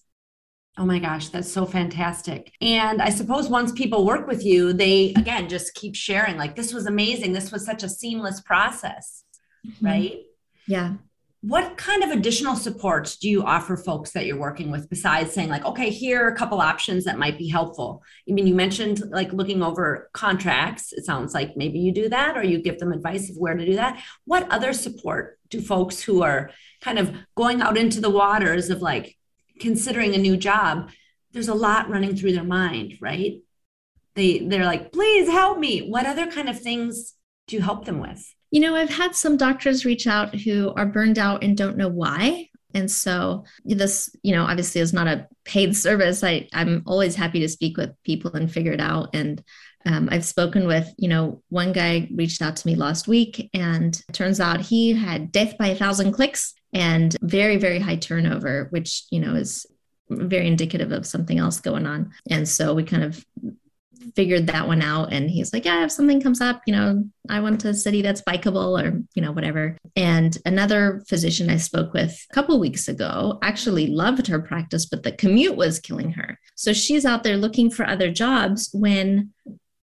Oh 0.77 0.85
my 0.85 0.99
gosh, 0.99 1.29
that's 1.29 1.51
so 1.51 1.65
fantastic. 1.65 2.53
And 2.61 3.01
I 3.01 3.09
suppose 3.09 3.49
once 3.49 3.71
people 3.73 4.05
work 4.05 4.27
with 4.27 4.45
you, 4.45 4.73
they 4.73 5.13
again 5.17 5.49
just 5.49 5.75
keep 5.75 5.95
sharing 5.95 6.37
like 6.37 6.55
this 6.55 6.73
was 6.73 6.85
amazing. 6.85 7.33
This 7.33 7.51
was 7.51 7.65
such 7.65 7.83
a 7.83 7.89
seamless 7.89 8.41
process, 8.41 9.23
mm-hmm. 9.65 9.85
right? 9.85 10.21
Yeah. 10.67 10.93
What 11.41 11.75
kind 11.75 12.03
of 12.03 12.11
additional 12.11 12.55
supports 12.55 13.17
do 13.17 13.29
you 13.29 13.43
offer 13.43 13.75
folks 13.75 14.11
that 14.11 14.25
you're 14.25 14.39
working 14.39 14.71
with 14.71 14.89
besides 14.89 15.33
saying 15.33 15.49
like, 15.49 15.65
okay, 15.65 15.89
here 15.89 16.23
are 16.23 16.29
a 16.29 16.37
couple 16.37 16.61
options 16.61 17.03
that 17.03 17.19
might 17.19 17.37
be 17.37 17.49
helpful? 17.49 18.01
I 18.29 18.31
mean, 18.31 18.47
you 18.47 18.55
mentioned 18.55 19.03
like 19.09 19.33
looking 19.33 19.61
over 19.61 20.09
contracts. 20.13 20.93
It 20.93 21.05
sounds 21.05 21.33
like 21.33 21.57
maybe 21.57 21.79
you 21.79 21.91
do 21.91 22.07
that 22.09 22.37
or 22.37 22.43
you 22.43 22.61
give 22.61 22.79
them 22.79 22.93
advice 22.93 23.29
of 23.29 23.35
where 23.35 23.55
to 23.55 23.65
do 23.65 23.75
that. 23.75 24.01
What 24.23 24.49
other 24.49 24.71
support 24.71 25.37
do 25.49 25.59
folks 25.59 26.01
who 26.01 26.23
are 26.23 26.51
kind 26.79 26.97
of 26.97 27.13
going 27.35 27.61
out 27.61 27.77
into 27.77 27.99
the 27.99 28.09
waters 28.09 28.69
of 28.69 28.81
like, 28.81 29.17
considering 29.59 30.15
a 30.15 30.17
new 30.17 30.35
job, 30.35 30.89
there's 31.31 31.47
a 31.47 31.53
lot 31.53 31.87
running 31.87 32.15
through 32.15 32.33
their 32.33 32.43
mind, 32.43 32.93
right? 32.99 33.33
They 34.15 34.39
they're 34.39 34.65
like, 34.65 34.91
please 34.91 35.29
help 35.29 35.59
me. 35.59 35.89
What 35.89 36.07
other 36.07 36.25
kind 36.25 36.49
of 36.49 36.59
things 36.59 37.13
do 37.47 37.55
you 37.55 37.61
help 37.61 37.85
them 37.85 37.99
with? 37.99 38.33
You 38.53 38.59
know, 38.59 38.75
I've 38.75 38.91
had 38.91 39.15
some 39.15 39.35
doctors 39.35 39.83
reach 39.83 40.05
out 40.05 40.35
who 40.35 40.71
are 40.75 40.85
burned 40.85 41.17
out 41.17 41.43
and 41.43 41.57
don't 41.57 41.75
know 41.75 41.87
why. 41.87 42.49
And 42.75 42.89
so 42.89 43.45
this, 43.65 44.15
you 44.21 44.31
know, 44.31 44.43
obviously 44.43 44.79
is 44.79 44.93
not 44.93 45.07
a 45.07 45.27
paid 45.43 45.75
service. 45.85 46.23
I, 46.23 46.47
I'm 46.53 46.83
always 46.85 47.15
happy 47.15 47.39
to 47.39 47.49
speak 47.49 47.77
with 47.77 47.89
people 48.03 48.31
and 48.33 48.51
figure 48.51 48.71
it 48.71 48.79
out. 48.79 49.09
And 49.15 49.43
um, 49.87 50.07
I've 50.11 50.23
spoken 50.23 50.67
with, 50.67 50.87
you 50.99 51.07
know, 51.07 51.41
one 51.49 51.73
guy 51.73 52.07
reached 52.13 52.43
out 52.43 52.55
to 52.57 52.67
me 52.67 52.75
last 52.75 53.07
week, 53.07 53.49
and 53.55 53.99
turns 54.13 54.39
out 54.39 54.61
he 54.61 54.93
had 54.93 55.31
death 55.31 55.57
by 55.57 55.69
a 55.69 55.75
thousand 55.75 56.11
clicks 56.11 56.53
and 56.73 57.17
very, 57.21 57.57
very 57.57 57.79
high 57.79 57.95
turnover, 57.95 58.67
which, 58.69 59.05
you 59.09 59.19
know, 59.19 59.33
is 59.33 59.65
very 60.11 60.45
indicative 60.47 60.91
of 60.91 61.07
something 61.07 61.39
else 61.39 61.59
going 61.59 61.87
on. 61.87 62.11
And 62.29 62.47
so 62.47 62.75
we 62.75 62.83
kind 62.83 63.03
of 63.03 63.25
figured 64.15 64.47
that 64.47 64.67
one 64.67 64.81
out. 64.81 65.13
And 65.13 65.29
he's 65.29 65.53
like 65.53 65.65
yeah 65.65 65.83
if 65.83 65.91
something 65.91 66.21
comes 66.21 66.41
up 66.41 66.61
you 66.65 66.73
know 66.73 67.03
i 67.29 67.39
want 67.39 67.65
a 67.65 67.73
city 67.73 68.01
that's 68.01 68.21
bikeable 68.21 68.81
or 68.81 69.01
you 69.15 69.21
know 69.21 69.31
whatever. 69.31 69.77
And 69.95 70.37
another 70.45 71.03
physician 71.07 71.49
i 71.49 71.57
spoke 71.57 71.93
with 71.93 72.25
a 72.29 72.33
couple 72.33 72.59
weeks 72.59 72.87
ago 72.87 73.39
actually 73.41 73.87
loved 73.87 74.27
her 74.27 74.39
practice 74.39 74.85
but 74.85 75.03
the 75.03 75.11
commute 75.11 75.55
was 75.55 75.79
killing 75.79 76.11
her. 76.11 76.39
So 76.55 76.73
she's 76.73 77.05
out 77.05 77.23
there 77.23 77.37
looking 77.37 77.69
for 77.69 77.85
other 77.87 78.11
jobs 78.11 78.69
when 78.73 79.31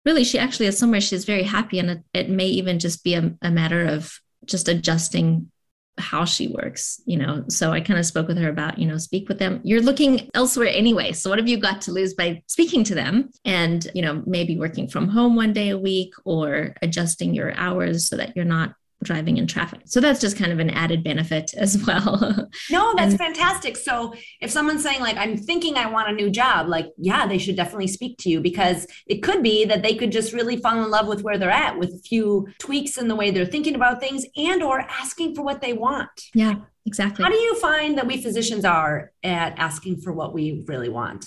really 0.05 0.23
she 0.23 0.39
actually 0.39 0.65
is 0.65 0.77
somewhere 0.77 1.01
she's 1.01 1.25
very 1.25 1.43
happy. 1.43 1.79
And 1.79 1.91
it, 1.91 2.03
it 2.13 2.29
may 2.29 2.47
even 2.47 2.79
just 2.79 3.03
be 3.03 3.13
a, 3.15 3.35
a 3.41 3.51
matter 3.51 3.85
of 3.85 4.19
just 4.45 4.67
adjusting 4.67 5.51
how 5.97 6.25
she 6.25 6.47
works 6.47 7.01
you 7.05 7.17
know? 7.17 7.43
So 7.49 7.71
i 7.71 7.81
kind 7.81 7.99
of 7.99 8.05
spoke 8.05 8.27
with 8.27 8.37
her 8.37 8.49
about 8.49 8.77
you 8.77 8.87
know 8.87 8.97
speak 8.97 9.27
with 9.27 9.39
them. 9.39 9.61
You're 9.63 9.81
looking 9.81 10.29
elsewhere 10.33 10.69
anyway 10.69 11.11
so 11.11 11.29
what 11.29 11.39
have 11.39 11.47
you 11.47 11.57
got 11.57 11.81
to 11.81 11.91
lose 11.91 12.13
by 12.13 12.41
speaking 12.47 12.83
to 12.85 12.95
them? 12.95 13.29
And 13.45 13.87
you 13.93 14.01
know 14.01 14.23
maybe 14.25 14.57
working 14.57 14.87
from 14.87 15.07
home 15.07 15.35
one 15.35 15.53
day 15.53 15.69
a 15.69 15.77
week 15.77 16.13
or 16.25 16.75
adjusting 16.81 17.33
your 17.33 17.53
hours 17.55 18.07
so 18.07 18.17
that 18.17 18.35
you're 18.35 18.45
not 18.45 18.75
driving 19.03 19.37
in 19.37 19.47
traffic. 19.47 19.81
So 19.85 19.99
that's 19.99 20.19
just 20.19 20.37
kind 20.37 20.51
of 20.51 20.59
an 20.59 20.69
added 20.69 21.03
benefit 21.03 21.53
as 21.57 21.83
well. 21.85 22.47
no, 22.69 22.93
that's 22.95 23.13
and, 23.13 23.19
fantastic. 23.19 23.77
So 23.77 24.13
if 24.39 24.51
someone's 24.51 24.83
saying 24.83 25.01
like 25.01 25.17
I'm 25.17 25.37
thinking 25.37 25.77
I 25.77 25.89
want 25.89 26.09
a 26.09 26.13
new 26.13 26.29
job, 26.29 26.67
like 26.67 26.87
yeah, 26.97 27.27
they 27.27 27.37
should 27.37 27.55
definitely 27.55 27.87
speak 27.87 28.17
to 28.19 28.29
you 28.29 28.41
because 28.41 28.87
it 29.07 29.23
could 29.23 29.43
be 29.43 29.65
that 29.65 29.81
they 29.81 29.95
could 29.95 30.11
just 30.11 30.33
really 30.33 30.57
fall 30.57 30.83
in 30.83 30.89
love 30.89 31.07
with 31.07 31.23
where 31.23 31.37
they're 31.37 31.49
at 31.49 31.77
with 31.77 31.89
a 31.89 31.99
few 31.99 32.47
tweaks 32.59 32.97
in 32.97 33.07
the 33.07 33.15
way 33.15 33.31
they're 33.31 33.45
thinking 33.45 33.75
about 33.75 33.99
things 33.99 34.25
and 34.35 34.61
or 34.63 34.81
asking 34.81 35.35
for 35.35 35.41
what 35.43 35.61
they 35.61 35.73
want. 35.73 36.09
Yeah, 36.33 36.55
exactly. 36.85 37.23
How 37.23 37.29
do 37.29 37.37
you 37.37 37.59
find 37.59 37.97
that 37.97 38.07
we 38.07 38.21
physicians 38.21 38.65
are 38.65 39.11
at 39.23 39.57
asking 39.57 40.01
for 40.01 40.13
what 40.13 40.33
we 40.33 40.63
really 40.67 40.89
want? 40.89 41.25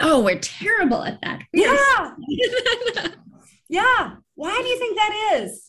Oh, 0.00 0.22
we're 0.22 0.38
terrible 0.38 1.02
at 1.02 1.20
that. 1.22 1.42
Yeah. 1.52 2.14
yeah. 3.68 4.16
Why 4.34 4.60
do 4.62 4.68
you 4.68 4.78
think 4.78 4.96
that 4.96 5.38
is? 5.38 5.65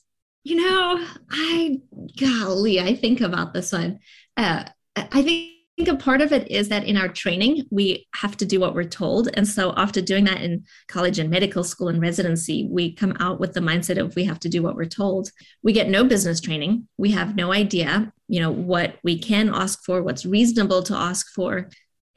You 0.47 0.55
know, 0.55 1.05
I, 1.29 1.81
golly, 2.17 2.79
I 2.79 2.95
think 2.95 3.19
about 3.19 3.53
this 3.53 3.73
one. 3.73 3.99
Uh, 4.37 4.63
I 4.95 5.21
think 5.21 5.89
a 5.89 5.97
part 5.97 6.21
of 6.21 6.31
it 6.31 6.49
is 6.49 6.69
that 6.69 6.85
in 6.85 6.95
our 6.95 7.09
training, 7.09 7.65
we 7.69 8.07
have 8.15 8.37
to 8.37 8.45
do 8.45 8.57
what 8.61 8.73
we're 8.73 8.85
told. 8.85 9.27
And 9.33 9.45
so, 9.45 9.73
after 9.75 9.99
doing 9.99 10.23
that 10.23 10.41
in 10.41 10.63
college 10.87 11.19
and 11.19 11.29
medical 11.29 11.65
school 11.65 11.89
and 11.89 11.99
residency, 11.99 12.65
we 12.71 12.95
come 12.95 13.17
out 13.19 13.41
with 13.41 13.55
the 13.55 13.59
mindset 13.59 13.97
of 13.97 14.15
we 14.15 14.23
have 14.23 14.39
to 14.39 14.47
do 14.47 14.63
what 14.63 14.77
we're 14.77 14.85
told. 14.85 15.29
We 15.63 15.73
get 15.73 15.89
no 15.89 16.05
business 16.05 16.39
training. 16.39 16.87
We 16.97 17.11
have 17.11 17.35
no 17.35 17.51
idea, 17.51 18.13
you 18.29 18.39
know, 18.39 18.51
what 18.51 18.99
we 19.03 19.19
can 19.19 19.53
ask 19.53 19.83
for, 19.83 20.01
what's 20.01 20.25
reasonable 20.25 20.81
to 20.83 20.95
ask 20.95 21.27
for. 21.35 21.69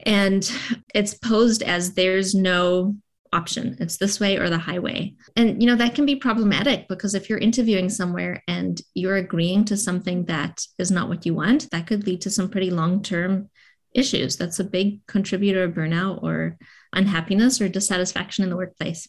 And 0.05 0.49
it's 0.95 1.15
posed 1.15 1.63
as 1.63 1.95
there's 1.95 2.33
no 2.33 2.95
option. 3.33 3.77
It's 3.79 3.97
this 3.97 4.19
way 4.19 4.37
or 4.37 4.49
the 4.49 4.57
highway. 4.57 5.15
And, 5.35 5.61
you 5.61 5.67
know, 5.67 5.75
that 5.75 5.95
can 5.95 6.05
be 6.05 6.15
problematic 6.15 6.87
because 6.87 7.15
if 7.15 7.29
you're 7.29 7.39
interviewing 7.39 7.89
somewhere 7.89 8.43
and 8.47 8.81
you're 8.93 9.17
agreeing 9.17 9.65
to 9.65 9.77
something 9.77 10.25
that 10.25 10.65
is 10.77 10.91
not 10.91 11.09
what 11.09 11.25
you 11.25 11.33
want, 11.33 11.69
that 11.71 11.87
could 11.87 12.05
lead 12.05 12.21
to 12.21 12.29
some 12.29 12.49
pretty 12.49 12.69
long 12.69 13.01
term 13.01 13.49
issues. 13.93 14.37
That's 14.37 14.59
a 14.59 14.65
big 14.65 15.05
contributor 15.07 15.63
of 15.63 15.73
burnout 15.73 16.23
or 16.23 16.57
unhappiness 16.93 17.61
or 17.61 17.69
dissatisfaction 17.69 18.43
in 18.43 18.49
the 18.49 18.57
workplace. 18.57 19.07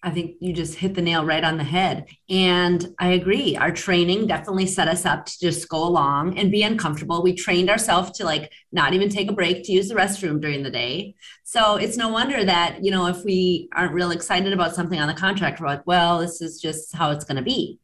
I 0.00 0.10
think 0.10 0.36
you 0.40 0.52
just 0.52 0.76
hit 0.76 0.94
the 0.94 1.02
nail 1.02 1.24
right 1.24 1.42
on 1.42 1.56
the 1.56 1.64
head. 1.64 2.06
And 2.30 2.94
I 3.00 3.08
agree. 3.08 3.56
Our 3.56 3.72
training 3.72 4.28
definitely 4.28 4.66
set 4.66 4.86
us 4.86 5.04
up 5.04 5.26
to 5.26 5.38
just 5.40 5.68
go 5.68 5.82
along 5.82 6.38
and 6.38 6.52
be 6.52 6.62
uncomfortable. 6.62 7.20
We 7.20 7.34
trained 7.34 7.68
ourselves 7.68 8.12
to 8.18 8.24
like 8.24 8.52
not 8.70 8.94
even 8.94 9.08
take 9.08 9.28
a 9.28 9.34
break 9.34 9.64
to 9.64 9.72
use 9.72 9.88
the 9.88 9.96
restroom 9.96 10.40
during 10.40 10.62
the 10.62 10.70
day. 10.70 11.16
So 11.42 11.76
it's 11.76 11.96
no 11.96 12.10
wonder 12.10 12.44
that, 12.44 12.84
you 12.84 12.92
know, 12.92 13.06
if 13.06 13.24
we 13.24 13.68
aren't 13.74 13.92
real 13.92 14.12
excited 14.12 14.52
about 14.52 14.76
something 14.76 15.00
on 15.00 15.08
the 15.08 15.14
contract, 15.14 15.60
we're 15.60 15.66
like, 15.66 15.86
well, 15.86 16.20
this 16.20 16.40
is 16.40 16.60
just 16.60 16.94
how 16.94 17.10
it's 17.10 17.24
going 17.24 17.36
to 17.36 17.42
be. 17.42 17.80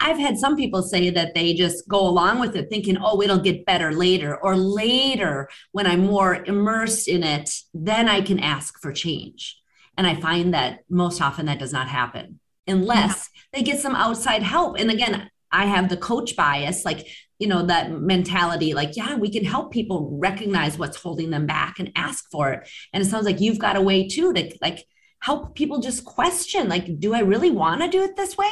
I've 0.00 0.18
had 0.18 0.38
some 0.38 0.56
people 0.56 0.82
say 0.82 1.10
that 1.10 1.34
they 1.34 1.52
just 1.52 1.86
go 1.86 2.00
along 2.00 2.38
with 2.38 2.56
it 2.56 2.70
thinking, 2.70 2.96
oh, 2.98 3.20
it'll 3.20 3.38
get 3.38 3.66
better 3.66 3.92
later, 3.92 4.36
or 4.36 4.56
later 4.56 5.48
when 5.72 5.86
I'm 5.86 6.00
more 6.00 6.44
immersed 6.44 7.08
in 7.08 7.22
it, 7.22 7.50
then 7.74 8.08
I 8.08 8.20
can 8.20 8.38
ask 8.38 8.80
for 8.80 8.92
change. 8.92 9.58
And 9.96 10.06
I 10.06 10.14
find 10.14 10.54
that 10.54 10.80
most 10.88 11.22
often 11.22 11.46
that 11.46 11.58
does 11.58 11.72
not 11.72 11.88
happen 11.88 12.40
unless 12.66 13.30
yeah. 13.32 13.40
they 13.52 13.62
get 13.62 13.80
some 13.80 13.94
outside 13.94 14.42
help. 14.42 14.78
And 14.78 14.90
again, 14.90 15.30
I 15.50 15.66
have 15.66 15.88
the 15.88 15.96
coach 15.96 16.36
bias, 16.36 16.84
like, 16.84 17.06
you 17.38 17.46
know, 17.46 17.66
that 17.66 17.90
mentality, 17.90 18.74
like, 18.74 18.96
yeah, 18.96 19.16
we 19.16 19.30
can 19.30 19.44
help 19.44 19.72
people 19.72 20.18
recognize 20.20 20.78
what's 20.78 20.96
holding 20.96 21.30
them 21.30 21.46
back 21.46 21.78
and 21.78 21.92
ask 21.94 22.24
for 22.30 22.52
it. 22.52 22.68
And 22.92 23.02
it 23.02 23.06
sounds 23.06 23.24
like 23.24 23.40
you've 23.40 23.58
got 23.58 23.76
a 23.76 23.80
way 23.80 24.08
too 24.08 24.32
to 24.32 24.58
like 24.60 24.84
help 25.20 25.54
people 25.54 25.80
just 25.80 26.04
question, 26.04 26.68
like, 26.68 26.98
do 26.98 27.14
I 27.14 27.20
really 27.20 27.50
want 27.50 27.82
to 27.82 27.88
do 27.88 28.02
it 28.02 28.16
this 28.16 28.36
way? 28.36 28.50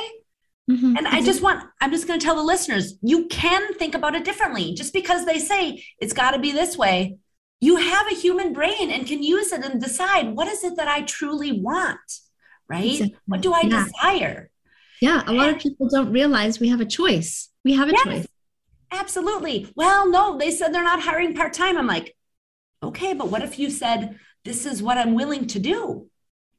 Mm-hmm. 0.71 0.97
And 0.97 1.09
I 1.09 1.23
just 1.23 1.43
want, 1.43 1.63
I'm 1.81 1.91
just 1.91 2.07
going 2.07 2.19
to 2.19 2.25
tell 2.25 2.37
the 2.37 2.43
listeners, 2.43 2.97
you 3.03 3.27
can 3.27 3.75
think 3.75 3.95
about 3.95 4.15
it 4.15 4.25
differently. 4.25 4.75
Just 4.75 4.93
because 4.93 5.27
they 5.27 5.39
say 5.39 5.85
it's 5.99 6.15
got 6.15 6.31
to 6.31 6.39
be 6.39 6.53
this 6.53 6.79
way 6.79 7.19
you 7.65 7.77
have 7.77 8.07
a 8.11 8.15
human 8.15 8.53
brain 8.53 8.91
and 8.91 9.07
can 9.07 9.23
use 9.23 9.51
it 9.51 9.65
and 9.65 9.81
decide 9.81 10.37
what 10.37 10.49
is 10.49 10.63
it 10.65 10.77
that 10.77 10.89
I 10.89 11.01
truly 11.03 11.53
want, 11.53 12.21
right? 12.69 12.85
Exactly. 12.85 13.17
What 13.27 13.41
do 13.41 13.53
I 13.55 13.63
yeah. 13.63 13.85
desire? 13.85 14.51
Yeah, 15.01 15.23
a 15.27 15.33
lot 15.33 15.49
of 15.49 15.59
people 15.59 15.89
don't 15.89 16.13
realize 16.13 16.61
we 16.61 16.69
have 16.69 16.81
a 16.83 16.87
choice. 17.01 17.49
We 17.65 17.73
have 17.75 17.89
a 17.89 17.93
yes, 17.93 18.05
choice. 18.05 18.29
Absolutely. 18.91 19.73
Well, 19.75 20.11
no, 20.11 20.39
they 20.39 20.51
said 20.51 20.73
they're 20.73 20.85
not 20.85 21.03
hiring 21.03 21.35
part 21.35 21.55
time. 21.55 21.79
I'm 21.79 21.87
like, 21.87 22.15
okay, 22.83 23.15
but 23.15 23.31
what 23.31 23.43
if 23.43 23.59
you 23.59 23.71
said, 23.71 24.19
this 24.45 24.67
is 24.67 24.83
what 24.83 24.99
I'm 24.99 25.15
willing 25.15 25.47
to 25.49 25.59
do? 25.59 26.09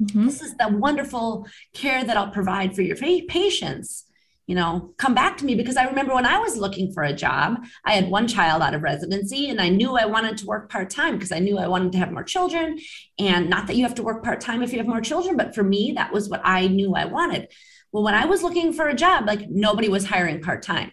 Mm-hmm. 0.01 0.25
This 0.25 0.41
is 0.41 0.55
the 0.57 0.69
wonderful 0.69 1.47
care 1.73 2.03
that 2.03 2.17
I'll 2.17 2.31
provide 2.31 2.75
for 2.75 2.81
your 2.81 2.97
patients 2.97 4.05
you 4.47 4.55
know, 4.55 4.93
come 4.97 5.15
back 5.15 5.37
to 5.37 5.45
me 5.45 5.55
because 5.55 5.77
I 5.77 5.85
remember 5.85 6.13
when 6.13 6.25
I 6.25 6.37
was 6.37 6.57
looking 6.57 6.91
for 6.91 7.03
a 7.03 7.13
job, 7.13 7.65
I 7.83 7.93
had 7.93 8.09
one 8.09 8.27
child 8.27 8.61
out 8.61 8.75
of 8.75 8.83
residency 8.83 9.49
and 9.49 9.59
I 9.59 9.69
knew 9.69 9.97
I 9.97 10.05
wanted 10.05 10.37
to 10.37 10.45
work 10.45 10.69
part 10.69 10.89
time 10.89 11.15
because 11.15 11.31
I 11.31 11.39
knew 11.39 11.57
I 11.57 11.67
wanted 11.67 11.91
to 11.93 11.97
have 11.97 12.11
more 12.11 12.23
children. 12.23 12.79
And 13.17 13.49
not 13.49 13.67
that 13.67 13.75
you 13.75 13.83
have 13.83 13.95
to 13.95 14.03
work 14.03 14.23
part 14.23 14.41
time 14.41 14.61
if 14.61 14.71
you 14.71 14.77
have 14.77 14.87
more 14.87 15.01
children, 15.01 15.35
but 15.35 15.55
for 15.55 15.63
me, 15.63 15.93
that 15.95 16.13
was 16.13 16.29
what 16.29 16.41
I 16.43 16.67
knew 16.67 16.93
I 16.93 17.05
wanted. 17.05 17.47
Well, 17.91 18.03
when 18.03 18.13
I 18.13 18.25
was 18.25 18.43
looking 18.43 18.71
for 18.71 18.87
a 18.87 18.95
job, 18.95 19.25
like 19.25 19.49
nobody 19.49 19.89
was 19.89 20.05
hiring 20.05 20.41
part 20.41 20.61
time. 20.61 20.91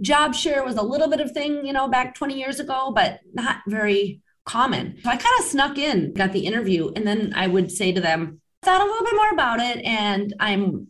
Job 0.00 0.34
share 0.34 0.64
was 0.64 0.76
a 0.76 0.82
little 0.82 1.08
bit 1.08 1.20
of 1.20 1.32
thing, 1.32 1.66
you 1.66 1.74
know, 1.74 1.88
back 1.88 2.14
20 2.14 2.38
years 2.38 2.58
ago, 2.58 2.92
but 2.94 3.20
not 3.34 3.56
very 3.66 4.22
common. 4.46 4.96
So 5.02 5.10
I 5.10 5.16
kind 5.16 5.40
of 5.40 5.44
snuck 5.44 5.76
in, 5.76 6.14
got 6.14 6.32
the 6.32 6.46
interview, 6.46 6.90
and 6.96 7.06
then 7.06 7.32
I 7.36 7.46
would 7.46 7.70
say 7.70 7.92
to 7.92 8.00
them, 8.00 8.40
thought 8.62 8.80
a 8.80 8.84
little 8.84 9.04
bit 9.04 9.16
more 9.16 9.30
about 9.30 9.60
it 9.60 9.84
and 9.84 10.34
I'm 10.38 10.86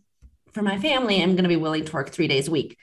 for 0.53 0.61
my 0.61 0.79
family, 0.79 1.21
I'm 1.21 1.31
going 1.31 1.43
to 1.43 1.49
be 1.49 1.55
willing 1.55 1.85
to 1.85 1.93
work 1.93 2.09
three 2.09 2.27
days 2.27 2.47
a 2.47 2.51
week, 2.51 2.77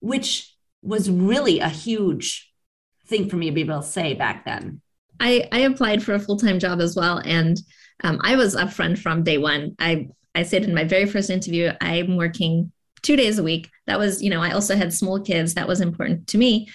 which 0.00 0.54
was 0.82 1.10
really 1.10 1.60
a 1.60 1.68
huge 1.68 2.52
thing 3.06 3.28
for 3.28 3.36
me 3.36 3.46
to 3.46 3.52
be 3.52 3.60
able 3.62 3.80
to 3.80 3.86
say 3.86 4.14
back 4.14 4.44
then. 4.44 4.80
I, 5.20 5.48
I 5.52 5.60
applied 5.60 6.02
for 6.02 6.14
a 6.14 6.18
full 6.18 6.38
time 6.38 6.58
job 6.58 6.80
as 6.80 6.96
well. 6.96 7.18
And 7.24 7.60
um, 8.02 8.20
I 8.22 8.36
was 8.36 8.56
upfront 8.56 8.98
from 8.98 9.22
day 9.22 9.38
one. 9.38 9.76
I, 9.78 10.08
I 10.34 10.42
said 10.42 10.64
in 10.64 10.74
my 10.74 10.84
very 10.84 11.06
first 11.06 11.30
interview, 11.30 11.72
I'm 11.80 12.16
working 12.16 12.72
two 13.02 13.16
days 13.16 13.38
a 13.38 13.42
week. 13.42 13.68
That 13.86 13.98
was, 13.98 14.22
you 14.22 14.30
know, 14.30 14.40
I 14.40 14.52
also 14.52 14.74
had 14.74 14.92
small 14.92 15.20
kids. 15.20 15.54
That 15.54 15.68
was 15.68 15.80
important 15.80 16.26
to 16.28 16.38
me. 16.38 16.68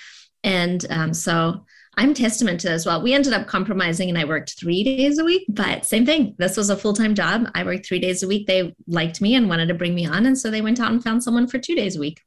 And 0.43 0.85
um, 0.89 1.13
so 1.13 1.65
I'm 1.97 2.13
testament 2.13 2.61
to 2.61 2.69
as 2.69 2.85
well. 2.85 3.01
We 3.01 3.13
ended 3.13 3.33
up 3.33 3.47
compromising 3.47 4.07
and 4.07 4.17
I 4.17 4.25
worked 4.25 4.57
three 4.59 4.83
days 4.83 5.17
a 5.17 5.25
week, 5.25 5.45
but 5.49 5.83
same 5.83 6.05
thing. 6.05 6.35
This 6.37 6.55
was 6.55 6.69
a 6.69 6.77
full 6.77 6.93
time 6.93 7.15
job. 7.15 7.49
I 7.55 7.63
worked 7.63 7.87
three 7.87 7.99
days 7.99 8.21
a 8.21 8.27
week. 8.27 8.45
They 8.45 8.75
liked 8.87 9.19
me 9.19 9.33
and 9.33 9.49
wanted 9.49 9.67
to 9.69 9.73
bring 9.73 9.95
me 9.95 10.05
on. 10.05 10.27
And 10.27 10.37
so 10.37 10.51
they 10.51 10.61
went 10.61 10.79
out 10.79 10.91
and 10.91 11.03
found 11.03 11.23
someone 11.23 11.47
for 11.47 11.57
two 11.57 11.75
days 11.75 11.95
a 11.95 11.99
week. 11.99 12.21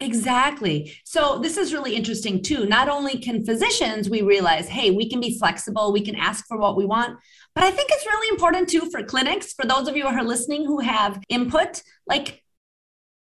Exactly. 0.00 0.94
So 1.04 1.38
this 1.40 1.56
is 1.56 1.72
really 1.72 1.94
interesting 1.94 2.42
too. 2.42 2.66
Not 2.66 2.88
only 2.88 3.18
can 3.18 3.44
physicians 3.44 4.08
we 4.08 4.22
realize, 4.22 4.68
hey, 4.68 4.90
we 4.90 5.08
can 5.08 5.20
be 5.20 5.38
flexible, 5.38 5.92
we 5.92 6.04
can 6.04 6.14
ask 6.14 6.46
for 6.46 6.56
what 6.56 6.76
we 6.76 6.84
want, 6.84 7.18
but 7.54 7.64
I 7.64 7.70
think 7.70 7.90
it's 7.90 8.06
really 8.06 8.28
important 8.28 8.68
too 8.68 8.90
for 8.90 9.02
clinics, 9.02 9.52
for 9.52 9.66
those 9.66 9.88
of 9.88 9.96
you 9.96 10.08
who 10.08 10.16
are 10.16 10.24
listening 10.24 10.64
who 10.64 10.80
have 10.80 11.20
input, 11.28 11.82
like 12.06 12.44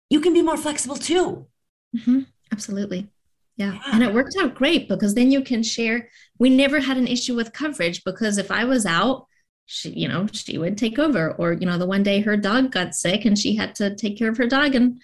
you 0.08 0.20
can 0.20 0.32
be 0.32 0.40
more 0.40 0.56
flexible 0.56 0.96
too. 0.96 1.46
Mm-hmm. 1.94 2.20
Absolutely. 2.50 3.08
Yeah. 3.56 3.78
And 3.92 4.02
it 4.02 4.12
worked 4.12 4.36
out 4.40 4.54
great 4.54 4.88
because 4.88 5.14
then 5.14 5.30
you 5.30 5.42
can 5.42 5.62
share. 5.62 6.08
We 6.38 6.50
never 6.50 6.80
had 6.80 6.96
an 6.96 7.06
issue 7.06 7.36
with 7.36 7.52
coverage 7.52 8.02
because 8.02 8.38
if 8.38 8.50
I 8.50 8.64
was 8.64 8.84
out, 8.84 9.26
she, 9.66 9.90
you 9.90 10.08
know, 10.08 10.26
she 10.32 10.58
would 10.58 10.76
take 10.76 10.98
over. 10.98 11.32
Or, 11.32 11.52
you 11.52 11.66
know, 11.66 11.78
the 11.78 11.86
one 11.86 12.02
day 12.02 12.20
her 12.20 12.36
dog 12.36 12.72
got 12.72 12.94
sick 12.94 13.24
and 13.24 13.38
she 13.38 13.54
had 13.54 13.74
to 13.76 13.94
take 13.94 14.18
care 14.18 14.28
of 14.28 14.36
her 14.38 14.46
dog. 14.46 14.74
And 14.74 15.00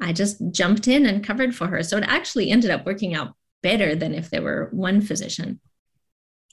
I 0.00 0.12
just 0.12 0.42
jumped 0.50 0.88
in 0.88 1.06
and 1.06 1.24
covered 1.24 1.54
for 1.54 1.68
her. 1.68 1.82
So 1.82 1.96
it 1.96 2.04
actually 2.06 2.50
ended 2.50 2.70
up 2.70 2.84
working 2.84 3.14
out 3.14 3.34
better 3.62 3.94
than 3.94 4.12
if 4.12 4.28
there 4.28 4.42
were 4.42 4.68
one 4.72 5.00
physician. 5.00 5.60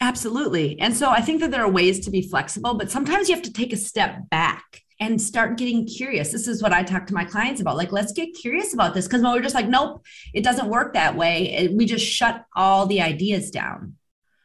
Absolutely. 0.02 0.80
And 0.80 0.96
so 0.96 1.10
I 1.10 1.22
think 1.22 1.42
that 1.42 1.52
there 1.52 1.64
are 1.64 1.70
ways 1.70 2.00
to 2.02 2.12
be 2.12 2.24
flexible, 2.24 2.74
but 2.74 2.90
sometimes 2.90 3.30
you 3.30 3.36
have 3.36 3.44
to 3.44 3.54
take 3.54 3.72
a 3.72 3.78
step 3.78 4.30
back 4.32 4.82
and 5.00 5.22
start 5.22 5.58
getting 5.58 5.86
curious. 5.86 6.32
This 6.32 6.48
is 6.48 6.62
what 6.62 6.74
I 6.74 6.84
talk 6.84 7.06
to 7.08 7.14
my 7.14 7.24
clients 7.24 7.62
about. 7.62 7.78
Like, 7.78 7.92
let's 7.92 8.12
get 8.12 8.34
curious 8.34 8.74
about 8.74 8.96
this. 8.96 9.08
Because 9.08 9.22
when 9.22 9.32
we're 9.32 9.42
just 9.42 9.56
like, 9.56 9.68
nope, 9.68 10.04
it 10.34 10.44
doesn't 10.44 10.70
work 10.70 10.94
that 10.94 11.16
way, 11.16 11.70
we 11.72 11.86
just 11.86 12.06
shut 12.06 12.46
all 12.56 12.88
the 12.88 13.02
ideas 13.02 13.52
down. 13.52 13.96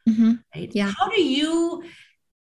Mm-hmm. 0.07 0.33
Right? 0.55 0.71
Yeah. 0.73 0.93
How 0.97 1.09
do 1.09 1.21
you 1.21 1.83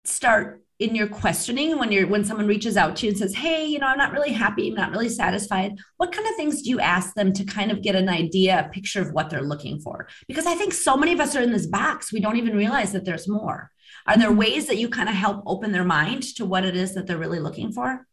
start 0.06 0.63
in 0.84 0.94
your 0.94 1.08
questioning 1.08 1.80
when 1.80 1.92
you're 1.92 2.06
when 2.08 2.26
someone 2.26 2.46
reaches 2.46 2.76
out 2.76 2.96
to 2.98 3.06
you 3.06 3.12
and 3.12 3.18
says 3.18 3.34
hey 3.34 3.66
you 3.66 3.80
know 3.80 3.88
i'm 3.88 3.98
not 3.98 4.12
really 4.12 4.34
happy 4.34 4.68
i'm 4.68 4.76
not 4.76 4.92
really 4.92 5.10
satisfied. 5.10 5.78
What 5.98 6.12
kind 6.12 6.28
of 6.28 6.36
things 6.36 6.62
do 6.62 6.70
you 6.70 6.80
ask 6.80 7.14
them 7.14 7.32
to 7.34 7.46
kind 7.46 7.72
of 7.72 7.82
get 7.82 7.96
an 7.96 8.10
idea 8.10 8.66
a 8.66 8.70
picture 8.70 9.02
of 9.02 9.14
what 9.14 9.30
they're 9.30 9.42
looking 9.42 9.80
for? 9.80 10.08
Because 10.28 10.46
i 10.46 10.56
think 10.56 10.74
so 10.74 10.98
many 10.98 11.14
of 11.14 11.20
us 11.20 11.36
are 11.36 11.42
in 11.42 11.52
this 11.52 11.68
box 11.68 12.12
we 12.12 12.20
don't 12.20 12.38
even 12.38 12.58
realize 12.58 12.92
that 12.92 13.06
there's 13.06 13.28
more. 13.28 13.72
Are 14.06 14.18
there 14.18 14.32
ways 14.32 14.68
that 14.68 14.78
you 14.78 14.90
kind 14.90 15.08
of 15.08 15.16
help 15.16 15.44
open 15.46 15.72
their 15.72 15.86
mind 15.86 16.24
to 16.36 16.46
what 16.46 16.66
it 16.66 16.76
is 16.76 16.94
that 16.94 17.08
they're 17.08 17.18
really 17.18 17.40
looking 17.40 17.72
for? 17.72 18.06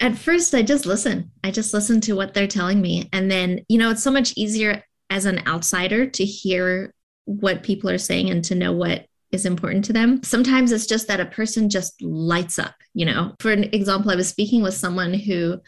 At 0.00 0.16
first 0.16 0.54
i 0.54 0.62
just 0.62 0.86
listen. 0.86 1.30
I 1.42 1.50
just 1.50 1.72
listen 1.72 2.00
to 2.02 2.14
what 2.14 2.34
they're 2.34 2.46
telling 2.46 2.80
me. 2.80 3.08
And 3.12 3.30
then 3.30 3.64
you 3.68 3.78
know 3.78 3.90
it's 3.90 4.02
so 4.02 4.10
much 4.10 4.34
easier 4.36 4.84
as 5.10 5.24
an 5.24 5.46
outsider 5.46 6.06
to 6.06 6.24
hear 6.24 6.92
what 7.24 7.62
people 7.62 7.90
are 7.90 7.98
saying 7.98 8.30
and 8.30 8.44
to 8.44 8.54
know 8.54 8.72
what 8.72 9.06
is 9.32 9.44
important 9.44 9.84
to 9.86 9.92
them. 9.92 10.22
Sometimes 10.22 10.72
it's 10.72 10.86
just 10.86 11.08
that 11.08 11.20
a 11.20 11.26
person 11.26 11.68
just 11.68 12.00
lights 12.02 12.58
up, 12.58 12.74
you 12.94 13.04
know. 13.04 13.34
For 13.40 13.50
an 13.50 13.64
example, 13.74 14.10
I 14.10 14.16
was 14.16 14.28
speaking 14.28 14.62
with 14.62 14.74
someone 14.74 15.14
who 15.14 15.60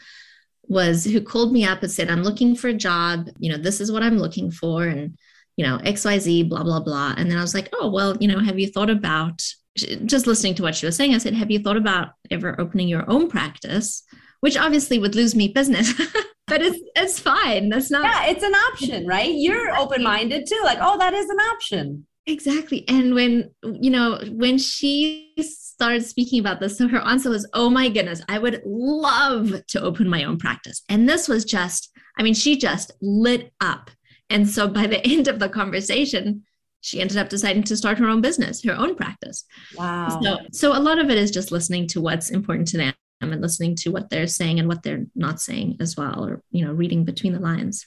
was 0.63 1.03
who 1.03 1.21
called 1.21 1.51
me 1.51 1.65
up 1.65 1.83
and 1.83 1.91
said, 1.91 2.09
I'm 2.09 2.23
looking 2.23 2.55
for 2.55 2.69
a 2.69 2.73
job, 2.73 3.27
you 3.39 3.51
know, 3.51 3.57
this 3.57 3.81
is 3.81 3.91
what 3.91 4.03
I'm 4.03 4.17
looking 4.17 4.51
for 4.51 4.85
and 4.85 5.17
you 5.57 5.65
know, 5.65 5.77
XYZ, 5.79 6.49
blah, 6.49 6.63
blah, 6.63 6.79
blah. 6.79 7.13
And 7.17 7.29
then 7.29 7.37
I 7.37 7.41
was 7.41 7.53
like, 7.53 7.69
oh, 7.73 7.91
well, 7.91 8.17
you 8.19 8.27
know, 8.27 8.39
have 8.39 8.57
you 8.57 8.67
thought 8.67 8.89
about 8.89 9.41
just 9.75 10.27
listening 10.27 10.55
to 10.55 10.63
what 10.63 10.75
she 10.75 10.85
was 10.85 10.95
saying? 10.95 11.13
I 11.13 11.17
said, 11.17 11.33
have 11.33 11.51
you 11.51 11.59
thought 11.59 11.77
about 11.77 12.09
ever 12.29 12.59
opening 12.59 12.87
your 12.87 13.09
own 13.09 13.29
practice? 13.29 14.03
Which 14.39 14.57
obviously 14.57 14.97
would 14.97 15.15
lose 15.15 15.35
me 15.35 15.49
business. 15.49 15.93
but 16.47 16.61
it's 16.61 16.79
it's 16.95 17.19
fine. 17.19 17.69
That's 17.69 17.91
not 17.91 18.03
Yeah, 18.03 18.31
it's 18.31 18.43
an 18.43 18.53
option, 18.53 19.05
right? 19.05 19.31
You're 19.31 19.77
open-minded 19.77 20.47
too. 20.47 20.61
Like, 20.63 20.79
oh, 20.81 20.97
that 20.97 21.13
is 21.13 21.29
an 21.29 21.37
option. 21.37 22.07
Exactly. 22.27 22.87
And 22.87 23.15
when, 23.15 23.51
you 23.63 23.89
know, 23.89 24.19
when 24.31 24.57
she 24.57 25.33
started 25.39 26.05
speaking 26.05 26.39
about 26.39 26.59
this, 26.59 26.77
so 26.77 26.87
her 26.87 26.99
answer 26.99 27.29
was, 27.29 27.49
Oh 27.53 27.69
my 27.69 27.89
goodness, 27.89 28.21
I 28.29 28.37
would 28.37 28.61
love 28.63 29.65
to 29.67 29.81
open 29.81 30.07
my 30.07 30.23
own 30.23 30.37
practice. 30.37 30.83
And 30.87 31.09
this 31.09 31.27
was 31.27 31.45
just, 31.45 31.89
I 32.17 32.23
mean, 32.23 32.35
she 32.35 32.57
just 32.57 32.91
lit 33.01 33.51
up. 33.59 33.89
And 34.29 34.47
so 34.47 34.67
by 34.67 34.87
the 34.87 35.05
end 35.05 35.27
of 35.27 35.39
the 35.39 35.49
conversation, 35.49 36.43
she 36.81 37.01
ended 37.01 37.17
up 37.17 37.29
deciding 37.29 37.63
to 37.63 37.77
start 37.77 37.97
her 37.99 38.07
own 38.07 38.21
business, 38.21 38.63
her 38.63 38.73
own 38.73 38.95
practice. 38.95 39.45
Wow. 39.75 40.19
So, 40.21 40.37
so 40.51 40.77
a 40.77 40.79
lot 40.79 40.99
of 40.99 41.09
it 41.09 41.17
is 41.17 41.31
just 41.31 41.51
listening 41.51 41.87
to 41.87 42.01
what's 42.01 42.29
important 42.31 42.67
to 42.69 42.77
them 42.77 42.93
and 43.21 43.39
listening 43.41 43.75
to 43.77 43.91
what 43.91 44.09
they're 44.09 44.27
saying 44.27 44.59
and 44.59 44.67
what 44.67 44.81
they're 44.81 45.05
not 45.15 45.39
saying 45.39 45.77
as 45.79 45.95
well, 45.95 46.25
or, 46.25 46.41
you 46.51 46.65
know, 46.65 46.73
reading 46.73 47.05
between 47.05 47.33
the 47.33 47.39
lines. 47.39 47.85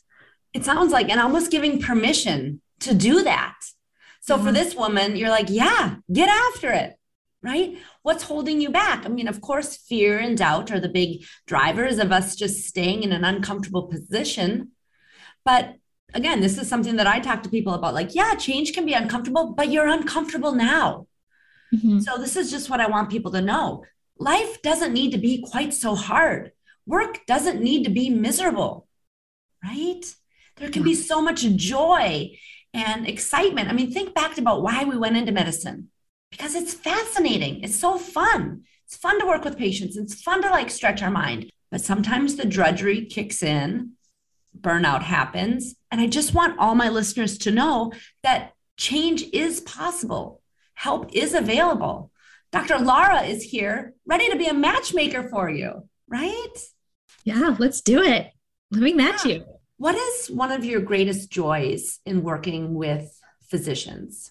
It 0.52 0.64
sounds 0.64 0.92
like, 0.92 1.08
and 1.08 1.20
almost 1.20 1.50
giving 1.50 1.80
permission 1.80 2.60
to 2.80 2.94
do 2.94 3.24
that 3.24 3.54
so 4.25 4.38
for 4.38 4.45
mm-hmm. 4.45 4.54
this 4.54 4.75
woman, 4.75 5.16
you're 5.16 5.28
like, 5.28 5.50
yeah, 5.50 5.97
get 6.11 6.31
after 6.31 6.73
it, 6.73 6.97
right? 7.43 7.76
What's 8.02 8.23
holding 8.23 8.59
you 8.59 8.71
back? 8.71 9.04
I 9.04 9.11
mean, 9.11 9.28
of 9.28 9.43
course, 9.43 9.76
fear 9.76 10.19
and 10.19 10.38
doubt 10.38 10.73
are 10.73 10.81
the 10.81 10.88
big 10.88 11.26
drivers 11.47 11.99
of 11.99 12.11
us 12.11 12.35
just 12.35 12.66
staying 12.66 13.02
in 13.02 13.12
an 13.12 13.23
uncomfortable 13.23 13.83
position. 13.83 14.71
But 15.45 15.75
again, 16.14 16.40
this 16.40 16.57
is 16.57 16.66
something 16.71 16.97
that 16.97 17.07
I 17.07 17.21
talk 17.21 17.43
to 17.43 17.50
people 17.50 17.75
about 17.75 17.93
like, 17.93 18.14
yeah, 18.14 18.35
change 18.35 18.73
can 18.73 18.87
be 18.87 18.95
uncomfortable, 18.95 19.52
but 19.52 19.71
you're 19.71 19.88
uncomfortable 19.88 20.52
now. 20.52 21.06
Mm-hmm. 21.75 21.99
So 21.99 22.17
this 22.17 22.34
is 22.34 22.50
just 22.50 22.71
what 22.71 22.80
I 22.80 22.87
want 22.87 23.10
people 23.10 23.32
to 23.32 23.43
know. 23.43 23.84
Life 24.19 24.63
doesn't 24.63 24.95
need 24.95 25.13
to 25.13 25.19
be 25.19 25.45
quite 25.50 25.75
so 25.75 25.95
hard. 25.95 26.52
Work 26.87 27.26
doesn't 27.26 27.60
need 27.60 27.84
to 27.84 27.91
be 27.91 28.08
miserable, 28.08 28.89
right? 29.63 30.00
There 30.56 30.71
can 30.71 30.82
be 30.82 30.95
so 30.95 31.21
much 31.21 31.43
joy 31.43 32.39
and 32.75 33.08
excitement. 33.08 33.71
I 33.71 33.73
mean, 33.73 33.91
think 33.91 34.15
back 34.15 34.37
about 34.37 34.63
why 34.63 34.84
we 34.84 34.99
went 34.99 35.17
into 35.17 35.32
medicine 35.32 35.89
because 36.30 36.56
it's 36.56 36.75
fascinating. 36.75 37.63
It's 37.63 37.78
so 37.78 37.97
fun. 37.97 38.65
It's 38.87 38.97
fun 38.97 39.21
to 39.21 39.26
work 39.26 39.45
with 39.45 39.56
patients. 39.56 39.97
It's 39.97 40.21
fun 40.21 40.43
to 40.43 40.50
like 40.50 40.69
stretch 40.69 41.00
our 41.02 41.10
mind. 41.10 41.50
But 41.71 41.80
sometimes 41.80 42.37
the 42.37 42.45
drudgery 42.45 43.06
kicks 43.06 43.43
in, 43.43 43.93
burnout 44.60 45.02
happens. 45.02 45.76
And 45.91 46.00
I 46.00 46.08
just 46.08 46.34
want 46.34 46.58
all 46.58 46.75
my 46.75 46.89
listeners 46.89 47.39
to 47.39 47.52
know 47.52 47.93
that 48.25 48.52
change 48.76 49.23
is 49.32 49.60
possible, 49.60 50.43
help 50.75 51.15
is 51.15 51.34
available. 51.34 52.10
Dr. 52.52 52.78
Laura 52.78 53.23
is 53.23 53.43
here, 53.43 53.95
ready 54.06 54.28
to 54.30 54.37
be 54.37 54.47
a 54.47 54.54
matchmaker 54.54 55.28
for 55.28 55.49
you, 55.49 55.89
right? 56.08 56.54
Yeah, 57.25 57.56
let's 57.58 57.80
do 57.80 58.02
it. 58.02 58.30
Let 58.71 58.82
me 58.82 58.93
match 58.93 59.25
yeah. 59.25 59.37
you. 59.37 59.53
What 59.76 59.97
is 59.97 60.30
one 60.30 60.52
of 60.52 60.65
your 60.65 60.80
greatest 60.80 61.30
joys 61.30 61.99
in 62.06 62.23
working 62.23 62.75
with 62.75 63.21
physicians? 63.50 64.30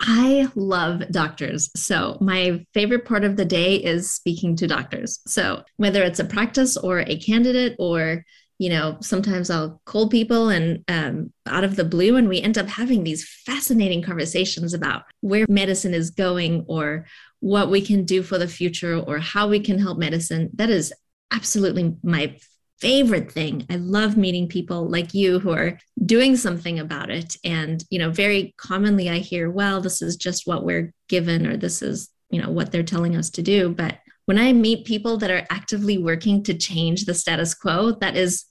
I 0.00 0.48
love 0.54 1.02
doctors. 1.10 1.70
So, 1.76 2.16
my 2.20 2.64
favorite 2.72 3.04
part 3.04 3.24
of 3.24 3.36
the 3.36 3.44
day 3.44 3.76
is 3.76 4.12
speaking 4.12 4.56
to 4.56 4.66
doctors. 4.66 5.20
So, 5.26 5.64
whether 5.76 6.02
it's 6.02 6.20
a 6.20 6.24
practice 6.24 6.76
or 6.76 7.00
a 7.00 7.18
candidate, 7.18 7.76
or, 7.78 8.24
you 8.58 8.70
know, 8.70 8.96
sometimes 9.00 9.50
I'll 9.50 9.82
call 9.84 10.08
people 10.08 10.48
and 10.48 10.84
um, 10.88 11.32
out 11.46 11.64
of 11.64 11.76
the 11.76 11.84
blue, 11.84 12.16
and 12.16 12.28
we 12.28 12.40
end 12.40 12.56
up 12.56 12.68
having 12.68 13.02
these 13.02 13.28
fascinating 13.44 14.02
conversations 14.02 14.72
about 14.72 15.02
where 15.20 15.46
medicine 15.48 15.94
is 15.94 16.10
going 16.10 16.64
or 16.68 17.06
what 17.40 17.70
we 17.70 17.82
can 17.82 18.04
do 18.04 18.22
for 18.22 18.38
the 18.38 18.48
future 18.48 18.98
or 18.98 19.18
how 19.18 19.48
we 19.48 19.60
can 19.60 19.78
help 19.78 19.98
medicine. 19.98 20.48
That 20.54 20.70
is 20.70 20.94
absolutely 21.30 21.96
my 22.02 22.36
favorite 22.80 23.30
thing. 23.30 23.66
I 23.70 23.76
love 23.76 24.16
meeting 24.16 24.48
people 24.48 24.88
like 24.88 25.12
you 25.12 25.38
who 25.38 25.50
are 25.50 25.78
doing 26.04 26.36
something 26.36 26.78
about 26.78 27.10
it. 27.10 27.36
And, 27.44 27.84
you 27.90 27.98
know, 27.98 28.10
very 28.10 28.54
commonly 28.56 29.10
I 29.10 29.18
hear, 29.18 29.50
well, 29.50 29.80
this 29.80 30.00
is 30.00 30.16
just 30.16 30.46
what 30.46 30.64
we're 30.64 30.92
given, 31.08 31.46
or 31.46 31.56
this 31.56 31.82
is, 31.82 32.08
you 32.30 32.40
know, 32.40 32.50
what 32.50 32.72
they're 32.72 32.82
telling 32.82 33.16
us 33.16 33.30
to 33.30 33.42
do. 33.42 33.68
But 33.68 33.98
when 34.26 34.38
I 34.38 34.52
meet 34.52 34.86
people 34.86 35.18
that 35.18 35.30
are 35.30 35.46
actively 35.50 35.98
working 35.98 36.42
to 36.44 36.54
change 36.54 37.04
the 37.04 37.14
status 37.14 37.54
quo, 37.54 37.92
that 38.00 38.16
is 38.16 38.46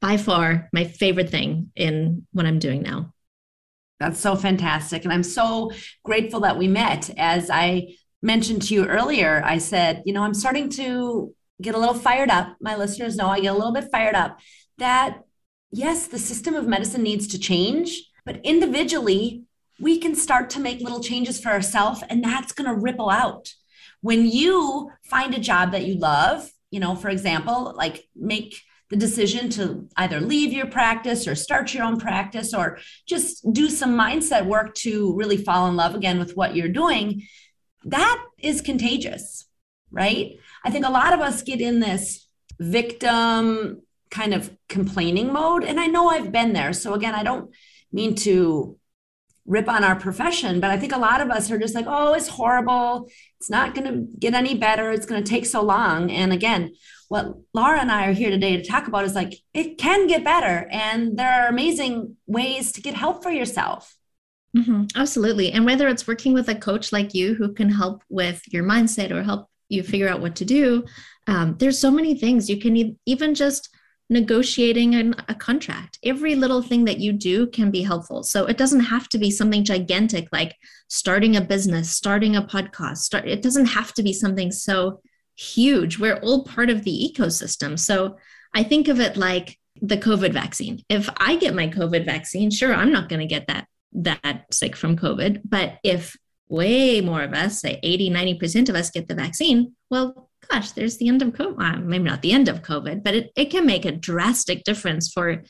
by 0.00 0.16
far 0.16 0.68
my 0.72 0.84
favorite 0.84 1.30
thing 1.30 1.70
in 1.76 2.26
what 2.32 2.46
I'm 2.46 2.58
doing 2.58 2.82
now. 2.82 3.12
That's 4.00 4.18
so 4.18 4.34
fantastic. 4.34 5.04
And 5.04 5.12
I'm 5.12 5.22
so 5.22 5.72
grateful 6.04 6.40
that 6.40 6.56
we 6.56 6.68
met. 6.68 7.10
As 7.18 7.50
I 7.50 7.96
mentioned 8.22 8.62
to 8.62 8.74
you 8.74 8.86
earlier, 8.86 9.42
I 9.44 9.58
said, 9.58 10.02
you 10.06 10.14
know, 10.14 10.22
I'm 10.22 10.34
starting 10.34 10.70
to 10.70 11.34
get 11.60 11.74
a 11.74 11.78
little 11.78 11.94
fired 11.94 12.30
up. 12.30 12.56
My 12.60 12.76
listeners 12.76 13.16
know 13.16 13.28
I 13.28 13.40
get 13.40 13.54
a 13.54 13.58
little 13.58 13.72
bit 13.72 13.90
fired 13.90 14.14
up 14.14 14.38
that 14.78 15.22
yes, 15.70 16.06
the 16.06 16.18
system 16.18 16.54
of 16.54 16.66
medicine 16.66 17.02
needs 17.02 17.28
to 17.28 17.38
change, 17.38 18.10
but 18.24 18.40
individually, 18.44 19.44
we 19.78 19.98
can 19.98 20.14
start 20.14 20.50
to 20.50 20.60
make 20.60 20.80
little 20.80 21.02
changes 21.02 21.40
for 21.40 21.50
ourselves, 21.50 22.02
and 22.08 22.22
that's 22.22 22.52
going 22.52 22.68
to 22.68 22.80
ripple 22.80 23.08
out. 23.08 23.52
When 24.02 24.26
you 24.26 24.90
find 25.04 25.34
a 25.34 25.40
job 25.40 25.72
that 25.72 25.86
you 25.86 25.94
love, 25.94 26.50
you 26.70 26.80
know, 26.80 26.94
for 26.94 27.08
example, 27.08 27.74
like 27.76 28.08
make 28.14 28.60
the 28.90 28.96
decision 28.96 29.48
to 29.50 29.88
either 29.96 30.20
leave 30.20 30.52
your 30.52 30.66
practice 30.66 31.26
or 31.28 31.34
start 31.34 31.72
your 31.72 31.84
own 31.84 31.98
practice 31.98 32.52
or 32.52 32.78
just 33.06 33.52
do 33.52 33.68
some 33.70 33.96
mindset 33.96 34.46
work 34.46 34.74
to 34.74 35.14
really 35.16 35.36
fall 35.36 35.68
in 35.68 35.76
love 35.76 35.94
again 35.94 36.18
with 36.18 36.36
what 36.36 36.56
you're 36.56 36.68
doing, 36.68 37.22
that 37.84 38.22
is 38.38 38.60
contagious, 38.60 39.46
right? 39.90 40.38
I 40.64 40.70
think 40.70 40.86
a 40.86 40.90
lot 40.90 41.12
of 41.12 41.20
us 41.20 41.42
get 41.42 41.60
in 41.60 41.80
this 41.80 42.26
victim 42.58 43.82
kind 44.10 44.34
of 44.34 44.50
complaining 44.68 45.32
mode. 45.32 45.64
And 45.64 45.78
I 45.80 45.86
know 45.86 46.08
I've 46.08 46.32
been 46.32 46.52
there. 46.52 46.72
So 46.72 46.94
again, 46.94 47.14
I 47.14 47.22
don't 47.22 47.50
mean 47.92 48.14
to 48.16 48.76
rip 49.46 49.68
on 49.68 49.82
our 49.82 49.96
profession, 49.96 50.60
but 50.60 50.70
I 50.70 50.78
think 50.78 50.92
a 50.92 50.98
lot 50.98 51.20
of 51.20 51.30
us 51.30 51.50
are 51.50 51.58
just 51.58 51.74
like, 51.74 51.86
oh, 51.88 52.14
it's 52.14 52.28
horrible. 52.28 53.08
It's 53.40 53.50
not 53.50 53.74
going 53.74 53.86
to 53.86 54.18
get 54.18 54.34
any 54.34 54.54
better. 54.54 54.92
It's 54.92 55.06
going 55.06 55.22
to 55.22 55.28
take 55.28 55.46
so 55.46 55.62
long. 55.62 56.10
And 56.10 56.32
again, 56.32 56.74
what 57.08 57.34
Laura 57.52 57.80
and 57.80 57.90
I 57.90 58.06
are 58.06 58.12
here 58.12 58.30
today 58.30 58.56
to 58.56 58.62
talk 58.62 58.86
about 58.86 59.04
is 59.04 59.14
like, 59.14 59.34
it 59.52 59.78
can 59.78 60.06
get 60.06 60.22
better. 60.22 60.68
And 60.70 61.18
there 61.18 61.32
are 61.32 61.48
amazing 61.48 62.16
ways 62.26 62.70
to 62.72 62.80
get 62.80 62.94
help 62.94 63.22
for 63.22 63.30
yourself. 63.30 63.96
Mm-hmm, 64.56 64.84
absolutely. 64.94 65.50
And 65.52 65.64
whether 65.64 65.88
it's 65.88 66.06
working 66.06 66.32
with 66.32 66.48
a 66.48 66.54
coach 66.54 66.92
like 66.92 67.14
you 67.14 67.34
who 67.34 67.52
can 67.52 67.70
help 67.70 68.02
with 68.08 68.42
your 68.52 68.62
mindset 68.62 69.10
or 69.10 69.22
help 69.22 69.49
you 69.70 69.82
figure 69.82 70.08
out 70.08 70.20
what 70.20 70.36
to 70.36 70.44
do 70.44 70.84
um, 71.26 71.56
there's 71.58 71.78
so 71.78 71.90
many 71.90 72.14
things 72.14 72.50
you 72.50 72.58
can 72.58 72.76
e- 72.76 72.96
even 73.06 73.34
just 73.34 73.70
negotiating 74.10 74.96
an, 74.96 75.14
a 75.28 75.34
contract. 75.34 75.98
Every 76.04 76.34
little 76.34 76.60
thing 76.60 76.84
that 76.86 76.98
you 76.98 77.12
do 77.12 77.46
can 77.46 77.70
be 77.70 77.82
helpful. 77.82 78.24
So 78.24 78.46
it 78.46 78.58
doesn't 78.58 78.80
have 78.80 79.08
to 79.10 79.18
be 79.18 79.30
something 79.30 79.62
gigantic 79.64 80.28
like 80.32 80.56
starting 80.88 81.36
a 81.36 81.40
business, 81.40 81.90
starting 81.90 82.34
a 82.34 82.42
podcast. 82.42 82.98
Start, 82.98 83.28
it 83.28 83.40
doesn't 83.40 83.66
have 83.66 83.94
to 83.94 84.02
be 84.02 84.12
something 84.12 84.50
so 84.50 85.00
huge. 85.36 85.98
We're 85.98 86.18
all 86.18 86.44
part 86.44 86.68
of 86.68 86.82
the 86.82 87.14
ecosystem. 87.14 87.78
So 87.78 88.16
I 88.52 88.64
think 88.64 88.88
of 88.88 88.98
it 88.98 89.16
like 89.16 89.56
the 89.80 89.96
COVID 89.96 90.32
vaccine. 90.32 90.82
If 90.88 91.08
I 91.18 91.36
get 91.36 91.54
my 91.54 91.68
COVID 91.68 92.04
vaccine, 92.04 92.50
sure, 92.50 92.74
I'm 92.74 92.90
not 92.90 93.08
going 93.08 93.20
to 93.20 93.26
get 93.26 93.46
that 93.46 93.66
that 93.92 94.46
sick 94.52 94.76
from 94.76 94.96
COVID. 94.96 95.42
But 95.44 95.78
if 95.82 96.16
way 96.50 97.00
more 97.00 97.22
of 97.22 97.32
us, 97.32 97.60
say 97.60 97.80
80, 97.82 98.10
90% 98.10 98.68
of 98.68 98.74
us 98.74 98.90
get 98.90 99.08
the 99.08 99.14
vaccine, 99.14 99.74
well, 99.88 100.28
gosh, 100.50 100.72
there's 100.72 100.98
the 100.98 101.08
end 101.08 101.22
of 101.22 101.30
COVID. 101.30 101.56
Well, 101.56 101.66
uh, 101.66 101.78
maybe 101.78 102.04
not 102.04 102.22
the 102.22 102.32
end 102.32 102.48
of 102.48 102.62
COVID, 102.62 103.02
but 103.02 103.14
it, 103.14 103.32
it 103.36 103.46
can 103.46 103.66
make 103.66 103.84
a 103.84 103.92
drastic 103.92 104.64
difference 104.64 105.12
for 105.12 105.42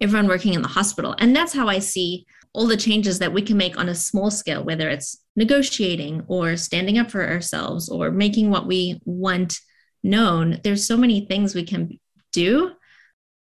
everyone 0.00 0.28
working 0.28 0.54
in 0.54 0.62
the 0.62 0.68
hospital. 0.68 1.14
And 1.18 1.34
that's 1.34 1.52
how 1.52 1.68
I 1.68 1.78
see 1.78 2.26
all 2.52 2.66
the 2.66 2.76
changes 2.76 3.18
that 3.20 3.32
we 3.32 3.42
can 3.42 3.56
make 3.56 3.78
on 3.78 3.88
a 3.88 3.94
small 3.94 4.30
scale, 4.30 4.64
whether 4.64 4.88
it's 4.88 5.18
negotiating 5.36 6.24
or 6.26 6.56
standing 6.56 6.98
up 6.98 7.10
for 7.10 7.28
ourselves 7.28 7.88
or 7.88 8.10
making 8.10 8.50
what 8.50 8.66
we 8.66 9.00
want 9.04 9.58
known. 10.02 10.60
There's 10.64 10.86
so 10.86 10.96
many 10.96 11.26
things 11.26 11.54
we 11.54 11.64
can 11.64 11.98
do. 12.32 12.72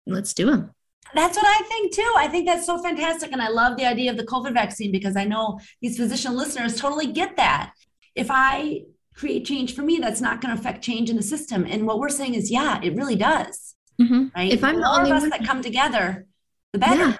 Let's 0.07 0.35
do 0.35 0.47
them. 0.47 0.71
That's 1.15 1.37
what 1.37 1.47
I 1.47 1.63
think 1.65 1.95
too. 1.95 2.13
I 2.17 2.29
think 2.29 2.47
that's 2.47 2.67
so 2.67 2.83
fantastic. 2.83 3.33
And 3.33 3.43
I 3.43 3.49
love 3.49 3.77
the 3.77 3.87
idea 3.87 4.11
of 4.11 4.17
the 4.17 4.25
COVID 4.25 4.55
vaccine 4.55 4.93
because 4.93 5.17
I 5.17 5.25
know 5.25 5.61
these 5.81 5.97
physician 5.97 6.37
listeners 6.37 6.81
totally 6.81 7.13
get 7.13 7.37
that. 7.37 7.73
If 8.15 8.29
I 8.31 8.83
create 9.15 9.45
change 9.45 9.75
for 9.75 9.83
me, 9.83 9.99
that's 9.99 10.21
not 10.21 10.41
going 10.41 10.55
to 10.55 10.61
affect 10.61 10.83
change 10.83 11.11
in 11.11 11.17
the 11.17 11.23
system. 11.23 11.67
And 11.69 11.87
what 11.87 11.99
we're 11.99 12.09
saying 12.09 12.35
is, 12.35 12.51
yeah, 12.51 12.81
it 12.83 12.95
really 12.95 13.17
does. 13.17 13.75
Mm-hmm. 14.01 14.29
Right. 14.35 14.53
If 14.53 14.65
I'm 14.65 14.77
the, 14.77 14.83
the 14.83 14.91
only 14.91 15.11
of 15.11 15.17
us 15.17 15.23
one 15.23 15.31
that 15.31 15.45
come 15.45 15.63
together, 15.63 16.27
the 16.73 16.79
better. 16.79 17.19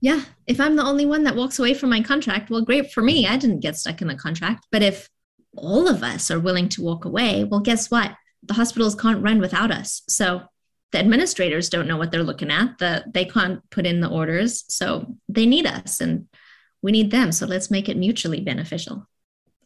Yeah. 0.00 0.16
yeah. 0.16 0.24
If 0.46 0.60
I'm 0.60 0.76
the 0.76 0.84
only 0.84 1.06
one 1.06 1.24
that 1.24 1.36
walks 1.36 1.58
away 1.58 1.74
from 1.74 1.90
my 1.90 2.02
contract, 2.02 2.50
well, 2.50 2.62
great 2.62 2.92
for 2.92 3.02
me. 3.02 3.26
I 3.26 3.36
didn't 3.36 3.60
get 3.60 3.76
stuck 3.76 4.02
in 4.02 4.08
the 4.08 4.14
contract. 4.16 4.66
But 4.72 4.82
if 4.82 5.08
all 5.56 5.88
of 5.88 6.02
us 6.02 6.30
are 6.30 6.40
willing 6.40 6.68
to 6.70 6.82
walk 6.82 7.04
away, 7.04 7.44
well, 7.44 7.60
guess 7.60 7.90
what? 7.90 8.14
The 8.42 8.54
hospitals 8.54 8.94
can't 8.94 9.22
run 9.22 9.40
without 9.40 9.70
us. 9.70 10.02
So 10.08 10.42
the 10.92 10.98
administrators 10.98 11.68
don't 11.68 11.86
know 11.86 11.96
what 11.96 12.10
they're 12.10 12.22
looking 12.22 12.50
at. 12.50 12.78
The 12.78 13.04
they 13.12 13.24
can't 13.24 13.60
put 13.70 13.86
in 13.86 14.00
the 14.00 14.08
orders. 14.08 14.64
So 14.68 15.14
they 15.28 15.46
need 15.46 15.66
us 15.66 16.00
and 16.00 16.26
we 16.82 16.92
need 16.92 17.10
them. 17.10 17.32
So 17.32 17.46
let's 17.46 17.70
make 17.70 17.88
it 17.88 17.96
mutually 17.96 18.40
beneficial. 18.40 19.06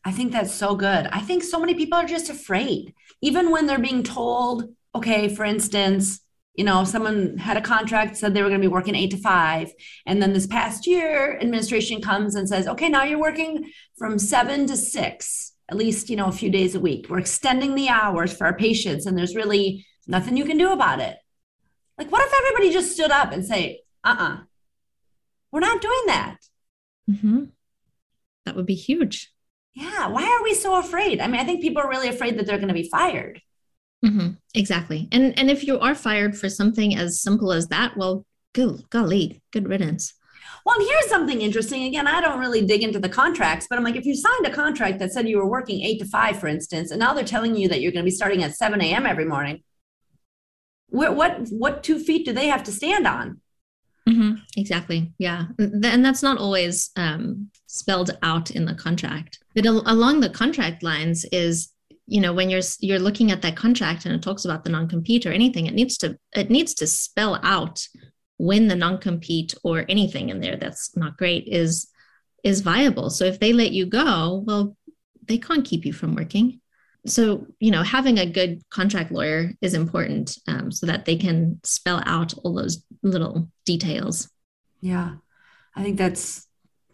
I 0.04 0.11
think 0.11 0.32
that's 0.32 0.52
so 0.52 0.74
good. 0.74 1.06
I 1.06 1.20
think 1.20 1.44
so 1.44 1.61
many 1.61 1.74
people 1.74 1.98
are 1.98 2.06
just 2.06 2.28
afraid, 2.28 2.92
even 3.20 3.50
when 3.50 3.66
they're 3.66 3.78
being 3.78 4.02
told, 4.02 4.74
okay, 4.94 5.32
for 5.32 5.44
instance, 5.44 6.20
you 6.54 6.64
know, 6.64 6.85
someone 6.85 7.38
had 7.38 7.56
a 7.56 7.62
contract, 7.62 8.16
said 8.16 8.35
they 8.35 8.42
were 8.42 8.48
going 8.48 8.61
to 8.61 8.68
be 8.68 8.72
working 8.72 8.94
eight 8.94 9.12
to 9.12 9.16
five. 9.16 9.72
And 10.06 10.20
then 10.20 10.32
this 10.32 10.46
past 10.46 10.87
year, 10.87 11.38
administration 11.40 12.02
comes 12.02 12.35
and 12.35 12.48
says, 12.48 12.66
okay, 12.66 12.88
now 12.88 13.04
you're 13.04 13.20
working 13.20 13.70
from 13.96 14.18
seven 14.18 14.66
to 14.66 14.76
six, 14.76 15.52
at 15.70 15.78
least, 15.78 16.11
you 16.11 16.16
know, 16.16 16.26
a 16.26 16.32
few 16.32 16.50
days 16.50 16.74
a 16.74 16.80
week. 16.80 17.06
We're 17.08 17.20
extending 17.20 17.74
the 17.74 17.88
hours 17.88 18.37
for 18.37 18.44
our 18.44 18.56
patients, 18.56 19.06
and 19.06 19.16
there's 19.16 19.37
really 19.37 19.87
nothing 20.07 20.37
you 20.37 20.45
can 20.45 20.59
do 20.59 20.73
about 20.73 21.01
it. 21.01 21.17
Like, 21.99 22.11
what 22.11 22.27
if 22.27 22.33
everybody 22.37 22.73
just 22.73 22.93
stood 22.93 23.11
up 23.11 23.33
and 23.33 23.45
say, 23.45 23.83
uh 24.05 24.17
uh-uh, 24.19 24.35
uh, 24.35 24.38
we 25.53 25.59
are 25.59 25.61
not 25.61 25.83
doing 25.83 26.03
that? 26.07 26.37
Mm-hmm. 27.11 27.45
That 28.45 28.57
would 28.57 28.67
be 28.67 28.75
huge. 28.75 29.33
Yeah. 29.75 30.09
Why 30.09 30.25
are 30.25 30.43
we 30.43 30.55
so 30.55 30.79
afraid? 30.79 31.21
I 31.21 31.27
mean, 31.27 31.41
I 31.41 31.45
think 31.45 31.62
people 31.62 31.83
are 31.83 31.88
really 31.88 32.09
afraid 32.09 32.38
that 32.38 32.47
they're 32.47 32.59
going 32.59 32.69
to 32.69 32.75
be 32.75 32.88
fired. 32.88 33.41
Mm-hmm. 34.05 34.31
Exactly. 34.55 35.09
And 35.12 35.38
and 35.38 35.51
if 35.51 35.65
you 35.65 35.79
are 35.79 35.95
fired 35.95 36.37
for 36.37 36.49
something 36.49 36.97
as 36.97 37.23
simple 37.23 37.53
as 37.53 37.69
that, 37.69 37.97
well, 37.97 38.27
good 38.53 38.83
golly, 38.91 39.43
good 39.53 39.69
riddance. 39.69 40.15
Well, 40.65 40.77
and 40.77 40.87
here's 40.87 41.09
something 41.09 41.41
interesting. 41.41 41.85
Again, 41.85 42.07
I 42.07 42.21
don't 42.21 42.38
really 42.38 42.65
dig 42.65 42.83
into 42.83 43.01
the 43.01 43.09
contracts, 43.09 43.67
but 43.69 43.79
I'm 43.79 43.85
like, 43.85 43.97
if 43.97 44.05
you 44.05 44.15
signed 44.15 44.47
a 44.47 44.51
contract 44.51 44.99
that 45.01 45.12
said 45.12 45.29
you 45.29 45.38
were 45.38 45.49
working 45.49 45.83
eight 45.83 45.99
to 46.01 46.05
five, 46.05 46.38
for 46.38 46.47
instance, 46.47 46.91
and 46.91 47.01
now 47.01 47.15
they're 47.15 47.25
telling 47.25 47.57
you 47.57 47.69
that 47.69 47.81
you're 47.81 47.93
going 47.93 48.05
to 48.05 48.11
be 48.11 48.15
starting 48.15 48.45
at 48.45 48.55
7 48.55 48.81
a.m. 48.81 49.07
every 49.07 49.25
morning, 49.25 49.62
what 50.92 51.16
what 51.16 51.48
what 51.48 51.83
two 51.83 51.98
feet 51.98 52.24
do 52.24 52.33
they 52.33 52.48
have 52.48 52.62
to 52.64 52.72
stand 52.72 53.07
on? 53.07 53.40
Mm-hmm. 54.09 54.35
Exactly. 54.57 55.12
Yeah, 55.18 55.46
and 55.59 56.05
that's 56.05 56.22
not 56.22 56.38
always 56.38 56.90
um, 56.96 57.50
spelled 57.66 58.16
out 58.22 58.50
in 58.50 58.64
the 58.64 58.74
contract. 58.74 59.38
But 59.55 59.66
al- 59.66 59.85
along 59.87 60.20
the 60.20 60.31
contract 60.31 60.83
lines 60.83 61.24
is, 61.33 61.70
you 62.07 62.20
know, 62.20 62.33
when 62.33 62.50
you're 62.50 62.62
you're 62.81 62.98
looking 62.98 63.31
at 63.31 63.42
that 63.42 63.57
contract 63.57 64.05
and 64.05 64.14
it 64.14 64.22
talks 64.22 64.44
about 64.44 64.64
the 64.64 64.70
non-compete 64.70 65.24
or 65.24 65.33
anything, 65.33 65.66
it 65.66 65.74
needs 65.74 65.96
to 65.98 66.18
it 66.35 66.50
needs 66.50 66.74
to 66.74 66.87
spell 66.87 67.40
out 67.42 67.87
when 68.37 68.68
the 68.68 68.76
non-compete 68.76 69.55
or 69.64 69.85
anything 69.88 70.28
in 70.28 70.40
there 70.40 70.57
that's 70.57 70.96
not 70.96 71.16
great 71.16 71.46
is 71.46 71.88
is 72.44 72.61
viable. 72.61 73.09
So 73.09 73.24
if 73.24 73.40
they 73.40 73.52
let 73.52 73.72
you 73.72 73.87
go, 73.87 74.42
well, 74.44 74.76
they 75.26 75.38
can't 75.38 75.64
keep 75.64 75.87
you 75.87 75.92
from 75.92 76.16
working 76.16 76.61
so 77.07 77.47
you 77.59 77.71
know 77.71 77.83
having 77.83 78.19
a 78.19 78.27
good 78.27 78.62
contract 78.71 79.11
lawyer 79.11 79.53
is 79.61 79.75
important 79.75 80.38
um, 80.47 80.71
so 80.71 80.87
that 80.87 81.05
they 81.05 81.17
can 81.17 81.61
spell 81.65 82.03
out 82.07 82.35
all 82.38 82.55
those 82.55 82.85
little 83.03 83.49
details. 83.65 84.31
Yeah. 84.81 85.15
I 85.75 85.83
think 85.83 85.97
that's 85.97 86.47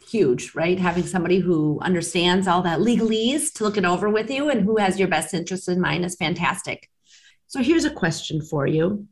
huge 0.09 0.55
right? 0.55 0.79
Having 0.79 1.07
somebody 1.07 1.39
who 1.39 1.79
understands 1.83 2.49
all 2.49 2.63
that 2.63 2.79
legalese 2.79 3.53
to 3.55 3.65
look 3.65 3.77
it 3.77 3.85
over 3.85 4.09
with 4.09 4.31
you 4.31 4.49
and 4.49 4.63
who 4.63 4.77
has 4.79 4.99
your 4.99 5.09
best 5.09 5.35
interest 5.35 5.69
in 5.69 5.81
mind 5.81 6.05
is 6.05 6.17
fantastic. 6.17 6.89
So 7.47 7.63
here's 7.63 7.85
a 7.85 7.91
question 7.91 8.41
for 8.41 8.67
you. 8.67 9.07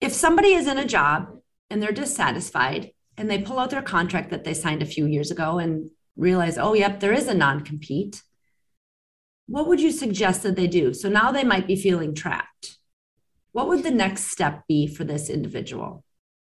If 0.00 0.12
somebody 0.12 0.52
is 0.52 0.66
in 0.66 0.78
a 0.78 0.84
job 0.84 1.28
and 1.70 1.82
they're 1.82 1.92
dissatisfied 1.92 2.90
and 3.16 3.30
they 3.30 3.38
pull 3.38 3.58
out 3.58 3.70
their 3.70 3.82
contract 3.82 4.30
that 4.30 4.44
they 4.44 4.54
signed 4.54 4.82
a 4.82 4.86
few 4.86 5.06
years 5.06 5.30
ago 5.30 5.58
and 5.58 5.90
realize 6.16 6.58
oh 6.58 6.74
yep 6.74 7.00
there 7.00 7.12
is 7.12 7.26
a 7.26 7.34
non-compete 7.34 8.22
what 9.46 9.66
would 9.68 9.80
you 9.80 9.90
suggest 9.90 10.42
that 10.42 10.56
they 10.56 10.66
do? 10.66 10.94
So 10.94 11.08
now 11.08 11.32
they 11.32 11.44
might 11.44 11.66
be 11.66 11.76
feeling 11.76 12.14
trapped. 12.14 12.78
What 13.52 13.68
would 13.68 13.82
the 13.82 13.90
next 13.90 14.28
step 14.28 14.62
be 14.66 14.86
for 14.86 15.04
this 15.04 15.28
individual? 15.28 16.04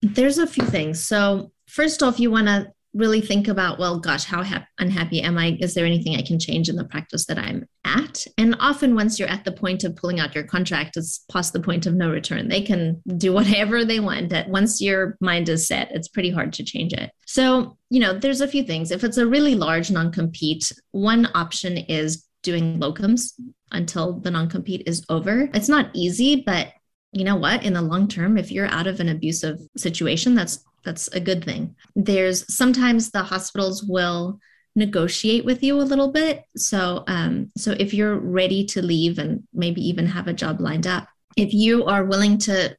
There's 0.03 0.38
a 0.38 0.46
few 0.46 0.64
things. 0.64 1.05
So, 1.05 1.53
first 1.66 2.03
off, 2.03 2.20
you 2.20 2.31
want 2.31 2.46
to 2.46 2.72
really 2.94 3.20
think 3.20 3.48
about, 3.48 3.79
well, 3.79 4.01
gosh, 4.01 4.24
how 4.24 4.42
ha- 4.42 4.66
unhappy 4.79 5.20
am 5.20 5.38
I? 5.38 5.57
Is 5.61 5.74
there 5.74 5.85
anything 5.85 6.16
I 6.16 6.22
can 6.22 6.38
change 6.38 6.68
in 6.68 6.77
the 6.77 6.85
practice 6.85 7.27
that 7.27 7.38
I'm 7.38 7.66
at? 7.85 8.24
And 8.37 8.57
often, 8.59 8.94
once 8.94 9.18
you're 9.18 9.29
at 9.29 9.44
the 9.44 9.53
point 9.53 9.85
of 9.85 9.94
pulling 9.94 10.18
out 10.18 10.35
your 10.35 10.44
contract, 10.44 10.96
it's 10.96 11.24
past 11.31 11.53
the 11.53 11.61
point 11.61 11.87
of 11.87 11.94
no 11.94 12.11
return. 12.11 12.48
They 12.48 12.62
can 12.62 13.03
do 13.16 13.33
whatever 13.38 13.85
they 13.85 14.01
want. 14.01 14.31
That 14.31 14.48
once 14.48 14.81
your 14.81 15.16
mind 15.20 15.48
is 15.48 15.66
set, 15.66 15.90
it's 15.92 16.09
pretty 16.09 16.31
hard 16.31 16.53
to 16.55 16.64
change 16.64 16.92
it. 16.92 17.11
So, 17.27 17.77
you 17.90 18.01
know, 18.01 18.18
there's 18.18 18.40
a 18.40 18.48
few 18.48 18.62
things. 18.62 18.90
If 18.90 19.05
it's 19.05 19.18
a 19.18 19.27
really 19.27 19.55
large 19.55 19.90
non 19.90 20.11
compete, 20.12 20.72
one 20.92 21.29
option 21.35 21.77
is 21.77 22.24
doing 22.49 22.81
locums 22.81 23.35
until 23.73 24.15
the 24.21 24.31
non 24.31 24.49
compete 24.49 24.83
is 24.87 25.05
over. 25.11 25.51
It's 25.53 25.69
not 25.69 25.91
easy, 25.93 26.43
but 26.47 26.73
you 27.13 27.25
know 27.25 27.37
what? 27.37 27.63
In 27.63 27.75
the 27.75 27.83
long 27.83 28.09
term, 28.09 28.39
if 28.39 28.51
you're 28.51 28.75
out 28.79 28.87
of 28.87 29.01
an 29.01 29.11
abusive 29.11 29.59
situation, 29.77 30.35
that's 30.35 30.65
that's 30.85 31.09
a 31.09 31.21
good 31.21 31.45
thing. 31.45 31.77
There's 31.95 32.41
sometimes 32.55 33.11
the 33.11 33.23
hospitals 33.23 33.85
will 33.85 34.39
negotiate 34.77 35.45
with 35.45 35.63
you 35.63 35.77
a 35.77 35.91
little 35.91 36.11
bit. 36.11 36.45
So 36.57 37.05
um, 37.07 37.51
so 37.57 37.73
if 37.79 37.93
you're 37.93 38.19
ready 38.19 38.65
to 38.73 38.81
leave 38.81 39.19
and 39.19 39.43
maybe 39.53 39.87
even 39.87 40.07
have 40.07 40.29
a 40.29 40.39
job 40.43 40.61
lined 40.61 40.87
up, 40.87 41.07
if 41.37 41.53
you 41.53 41.85
are 41.85 42.05
willing 42.05 42.39
to 42.39 42.75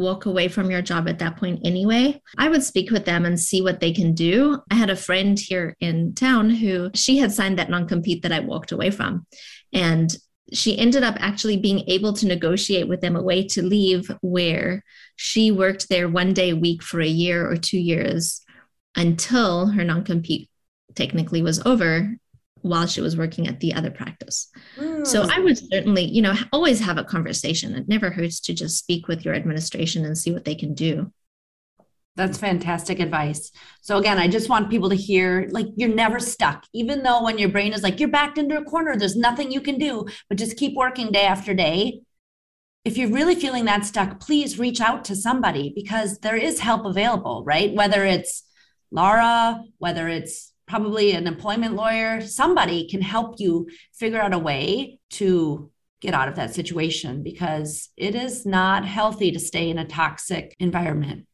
walk 0.00 0.26
away 0.26 0.48
from 0.48 0.70
your 0.70 0.82
job 0.82 1.08
at 1.08 1.18
that 1.20 1.36
point 1.36 1.60
anyway, 1.64 2.20
I 2.38 2.48
would 2.48 2.62
speak 2.62 2.90
with 2.90 3.04
them 3.04 3.24
and 3.24 3.38
see 3.38 3.62
what 3.62 3.80
they 3.80 3.92
can 3.92 4.14
do. 4.14 4.60
I 4.70 4.74
had 4.74 4.90
a 4.90 4.96
friend 4.96 5.38
here 5.38 5.76
in 5.80 6.14
town 6.14 6.50
who 6.50 6.90
she 6.94 7.18
had 7.18 7.32
signed 7.32 7.58
that 7.58 7.70
non 7.70 7.86
compete 7.86 8.22
that 8.22 8.32
I 8.32 8.40
walked 8.40 8.72
away 8.72 8.90
from. 8.90 9.26
And 9.72 10.14
she 10.52 10.76
ended 10.76 11.04
up 11.04 11.16
actually 11.20 11.58
being 11.58 11.88
able 11.88 12.12
to 12.14 12.26
negotiate 12.26 12.88
with 12.88 13.00
them 13.00 13.14
a 13.14 13.22
way 13.22 13.46
to 13.48 13.62
leave 13.62 14.10
where 14.20 14.82
she 15.16 15.52
worked 15.52 15.88
there 15.88 16.08
one 16.08 16.32
day 16.32 16.50
a 16.50 16.56
week 16.56 16.82
for 16.82 17.00
a 17.00 17.06
year 17.06 17.48
or 17.48 17.56
two 17.56 17.78
years 17.78 18.42
until 18.96 19.66
her 19.66 19.84
non 19.84 20.04
compete 20.04 20.48
technically 20.94 21.42
was 21.42 21.64
over 21.64 22.16
while 22.62 22.86
she 22.86 23.00
was 23.00 23.16
working 23.16 23.46
at 23.46 23.60
the 23.60 23.74
other 23.74 23.90
practice. 23.90 24.50
Mm. 24.76 25.06
So 25.06 25.26
I 25.30 25.40
would 25.40 25.58
certainly, 25.58 26.04
you 26.04 26.22
know, 26.22 26.34
always 26.52 26.80
have 26.80 26.98
a 26.98 27.04
conversation. 27.04 27.74
It 27.74 27.88
never 27.88 28.10
hurts 28.10 28.40
to 28.40 28.54
just 28.54 28.78
speak 28.78 29.08
with 29.08 29.24
your 29.24 29.34
administration 29.34 30.04
and 30.04 30.16
see 30.16 30.32
what 30.32 30.44
they 30.44 30.54
can 30.54 30.74
do. 30.74 31.12
That's 32.16 32.38
fantastic 32.38 33.00
advice. 33.00 33.50
So 33.80 33.96
again, 33.96 34.18
I 34.18 34.28
just 34.28 34.48
want 34.48 34.68
people 34.68 34.90
to 34.90 34.96
hear 34.96 35.48
like 35.52 35.66
you're 35.76 35.94
never 35.94 36.18
stuck. 36.18 36.64
Even 36.74 37.02
though 37.02 37.22
when 37.22 37.38
your 37.38 37.48
brain 37.48 37.72
is 37.72 37.82
like 37.82 38.00
you're 38.00 38.08
backed 38.08 38.36
into 38.36 38.58
a 38.58 38.64
corner, 38.64 38.96
there's 38.96 39.16
nothing 39.16 39.50
you 39.50 39.60
can 39.60 39.78
do, 39.78 40.06
but 40.28 40.36
just 40.36 40.56
keep 40.56 40.76
working 40.76 41.12
day 41.12 41.24
after 41.24 41.54
day. 41.54 42.00
If 42.84 42.96
you're 42.96 43.10
really 43.10 43.34
feeling 43.34 43.66
that 43.66 43.84
stuck, 43.84 44.20
please 44.20 44.58
reach 44.58 44.80
out 44.80 45.04
to 45.06 45.16
somebody 45.16 45.72
because 45.74 46.18
there 46.18 46.36
is 46.36 46.60
help 46.60 46.84
available, 46.84 47.44
right? 47.44 47.72
Whether 47.74 48.04
it's 48.04 48.42
Laura, 48.90 49.62
whether 49.78 50.08
it's 50.08 50.52
probably 50.70 51.12
an 51.12 51.26
employment 51.26 51.74
lawyer, 51.74 52.20
somebody 52.20 52.88
can 52.88 53.02
help 53.02 53.40
you 53.40 53.68
figure 53.92 54.20
out 54.20 54.32
a 54.32 54.38
way 54.38 55.00
to 55.10 55.70
get 56.00 56.14
out 56.14 56.28
of 56.28 56.36
that 56.36 56.54
situation 56.54 57.22
because 57.24 57.90
it 57.96 58.14
is 58.14 58.46
not 58.46 58.86
healthy 58.86 59.32
to 59.32 59.38
stay 59.40 59.68
in 59.68 59.78
a 59.78 59.84
toxic 59.84 60.54
environment. 60.60 61.26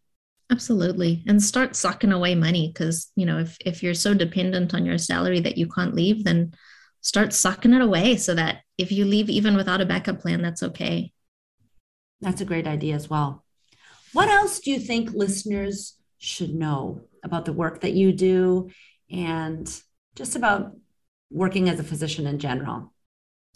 Absolutely. 0.50 1.22
And 1.26 1.42
start 1.42 1.76
sucking 1.76 2.12
away 2.12 2.34
money 2.34 2.72
because, 2.72 3.12
you 3.14 3.26
know, 3.26 3.38
if 3.38 3.58
if 3.64 3.82
you're 3.82 3.94
so 3.94 4.14
dependent 4.14 4.72
on 4.74 4.86
your 4.86 4.96
salary 4.96 5.40
that 5.40 5.58
you 5.58 5.68
can't 5.68 5.94
leave, 5.94 6.24
then 6.24 6.54
start 7.02 7.32
sucking 7.32 7.74
it 7.74 7.82
away 7.82 8.16
so 8.16 8.34
that 8.34 8.62
if 8.78 8.90
you 8.90 9.04
leave 9.04 9.28
even 9.28 9.54
without 9.54 9.82
a 9.82 9.86
backup 9.86 10.20
plan, 10.20 10.40
that's 10.40 10.62
okay. 10.62 11.12
That's 12.22 12.40
a 12.40 12.46
great 12.46 12.66
idea 12.66 12.94
as 12.94 13.10
well. 13.10 13.44
What 14.14 14.28
else 14.28 14.60
do 14.60 14.70
you 14.70 14.80
think 14.80 15.12
listeners 15.12 15.96
should 16.16 16.54
know 16.54 17.02
about 17.22 17.44
the 17.44 17.52
work 17.52 17.82
that 17.82 17.92
you 17.92 18.12
do 18.12 18.70
and 19.10 19.68
just 20.14 20.36
about 20.36 20.76
working 21.30 21.68
as 21.68 21.80
a 21.80 21.84
physician 21.84 22.26
in 22.26 22.38
general? 22.38 22.92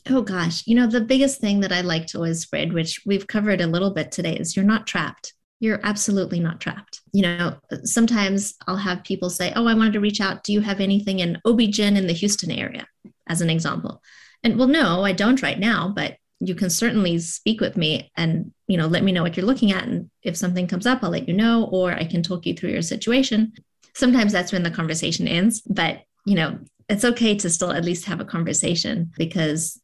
Oh 0.09 0.23
gosh, 0.23 0.67
you 0.67 0.75
know, 0.75 0.87
the 0.87 1.01
biggest 1.01 1.41
thing 1.41 1.61
that 1.61 1.73
I 1.73 1.83
like 1.83 2.07
to 2.09 2.19
always 2.19 2.41
spread, 2.41 2.73
which 2.73 3.01
we've 3.05 3.27
covered 3.27 3.61
a 3.61 3.67
little 3.67 3.91
bit 3.91 4.11
today, 4.11 4.37
is 4.37 4.57
you're 4.57 4.65
not 4.65 4.87
trapped. 4.87 5.35
You're 5.59 5.81
absolutely 5.83 6.41
not 6.41 6.61
trapped. 6.61 7.01
You 7.13 7.23
know, 7.23 7.57
sometimes 7.85 8.55
I'll 8.67 8.77
have 8.77 9.05
people 9.05 9.29
say, 9.29 9.53
Oh, 9.55 9.67
I 9.67 9.75
wanted 9.75 9.93
to 9.93 10.01
reach 10.01 10.21
out. 10.21 10.43
Do 10.43 10.55
you 10.55 10.63
have 10.63 10.81
anything 10.81 11.19
in 11.19 11.37
OB-GYN 11.45 11.99
in 11.99 12.07
the 12.07 12.15
Houston 12.15 12.51
area, 12.51 12.87
as 13.29 13.43
an 13.43 13.51
example? 13.51 14.03
And 14.43 14.59
well, 14.59 14.69
no, 14.69 15.05
I 15.05 15.13
don't 15.13 15.43
right 15.43 15.59
now, 15.59 15.93
but 15.95 16.17
you 16.41 16.55
can 16.55 16.71
certainly 16.71 17.19
speak 17.19 17.61
with 17.61 17.77
me 17.77 18.11
and 18.17 18.53
you 18.67 18.79
know 18.79 18.87
let 18.87 19.05
me 19.05 19.13
know 19.13 19.23
what 19.23 19.37
you're 19.37 19.47
looking 19.47 19.73
at 19.73 19.85
and 19.85 20.11
if 20.23 20.37
something 20.37 20.67
comes 20.67 20.87
up 20.87 21.03
i'll 21.03 21.11
let 21.11 21.29
you 21.29 21.35
know 21.35 21.69
or 21.71 21.93
i 21.93 22.05
can 22.05 22.23
talk 22.23 22.47
you 22.47 22.55
through 22.55 22.71
your 22.71 22.83
situation 22.83 23.53
sometimes 23.95 24.33
that's 24.33 24.53
when 24.53 24.63
the 24.63 24.71
conversation 24.71 25.27
ends 25.29 25.61
but 25.63 26.03
you 26.25 26.35
know 26.35 26.59
it's 26.89 27.05
okay 27.05 27.37
to 27.37 27.49
still 27.49 27.71
at 27.71 27.85
least 27.85 28.07
have 28.07 28.21
a 28.21 28.25
conversation 28.25 29.13
because 29.17 29.81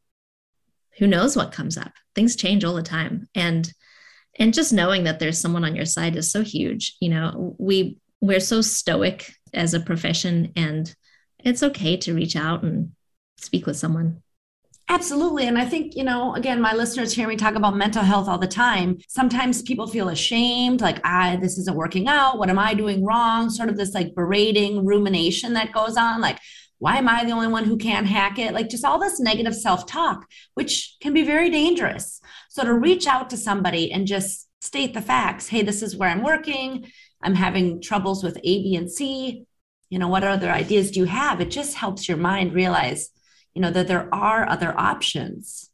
who 0.98 1.06
knows 1.06 1.36
what 1.36 1.52
comes 1.52 1.76
up? 1.78 1.92
Things 2.14 2.36
change 2.36 2.64
all 2.64 2.74
the 2.74 2.82
time. 2.82 3.28
And 3.34 3.72
and 4.38 4.52
just 4.52 4.72
knowing 4.72 5.04
that 5.04 5.18
there's 5.18 5.40
someone 5.40 5.64
on 5.64 5.76
your 5.76 5.86
side 5.86 6.16
is 6.16 6.30
so 6.30 6.42
huge 6.42 6.96
you 7.00 7.08
know 7.08 7.56
we 7.58 7.98
we're 8.20 8.40
so 8.40 8.60
stoic 8.60 9.32
as 9.54 9.74
a 9.74 9.80
profession 9.80 10.52
and 10.56 10.94
it's 11.38 11.62
okay 11.62 11.96
to 11.96 12.14
reach 12.14 12.36
out 12.36 12.62
and 12.62 12.92
speak 13.38 13.66
with 13.66 13.76
someone 13.76 14.22
Absolutely. 14.88 15.48
And 15.48 15.58
I 15.58 15.64
think, 15.64 15.96
you 15.96 16.04
know, 16.04 16.34
again, 16.36 16.60
my 16.60 16.72
listeners 16.72 17.12
hear 17.12 17.26
me 17.26 17.34
talk 17.34 17.56
about 17.56 17.76
mental 17.76 18.04
health 18.04 18.28
all 18.28 18.38
the 18.38 18.46
time. 18.46 18.98
Sometimes 19.08 19.62
people 19.62 19.88
feel 19.88 20.08
ashamed, 20.10 20.80
like, 20.80 21.00
I, 21.04 21.36
this 21.36 21.58
isn't 21.58 21.76
working 21.76 22.06
out. 22.06 22.38
What 22.38 22.50
am 22.50 22.58
I 22.58 22.72
doing 22.72 23.04
wrong? 23.04 23.50
Sort 23.50 23.68
of 23.68 23.76
this 23.76 23.94
like 23.94 24.14
berating 24.14 24.86
rumination 24.86 25.54
that 25.54 25.72
goes 25.72 25.96
on, 25.96 26.20
like, 26.20 26.38
why 26.78 26.98
am 26.98 27.08
I 27.08 27.24
the 27.24 27.32
only 27.32 27.48
one 27.48 27.64
who 27.64 27.76
can't 27.76 28.06
hack 28.06 28.38
it? 28.38 28.52
Like, 28.54 28.68
just 28.68 28.84
all 28.84 29.00
this 29.00 29.18
negative 29.18 29.56
self 29.56 29.86
talk, 29.86 30.24
which 30.54 30.94
can 31.00 31.12
be 31.12 31.24
very 31.24 31.50
dangerous. 31.50 32.20
So, 32.48 32.62
to 32.62 32.72
reach 32.72 33.08
out 33.08 33.28
to 33.30 33.36
somebody 33.36 33.90
and 33.90 34.06
just 34.06 34.46
state 34.60 34.94
the 34.94 35.02
facts 35.02 35.48
hey, 35.48 35.62
this 35.62 35.82
is 35.82 35.96
where 35.96 36.08
I'm 36.08 36.22
working. 36.22 36.86
I'm 37.22 37.34
having 37.34 37.80
troubles 37.82 38.22
with 38.22 38.36
A, 38.38 38.40
B, 38.62 38.76
and 38.76 38.90
C. 38.90 39.46
You 39.90 39.98
know, 39.98 40.08
what 40.08 40.22
other 40.22 40.50
ideas 40.50 40.92
do 40.92 41.00
you 41.00 41.06
have? 41.06 41.40
It 41.40 41.50
just 41.50 41.74
helps 41.74 42.08
your 42.08 42.18
mind 42.18 42.52
realize 42.54 43.10
you 43.56 43.62
know 43.62 43.70
that 43.70 43.88
there 43.88 44.14
are 44.14 44.46
other 44.48 44.78
options. 44.78 45.70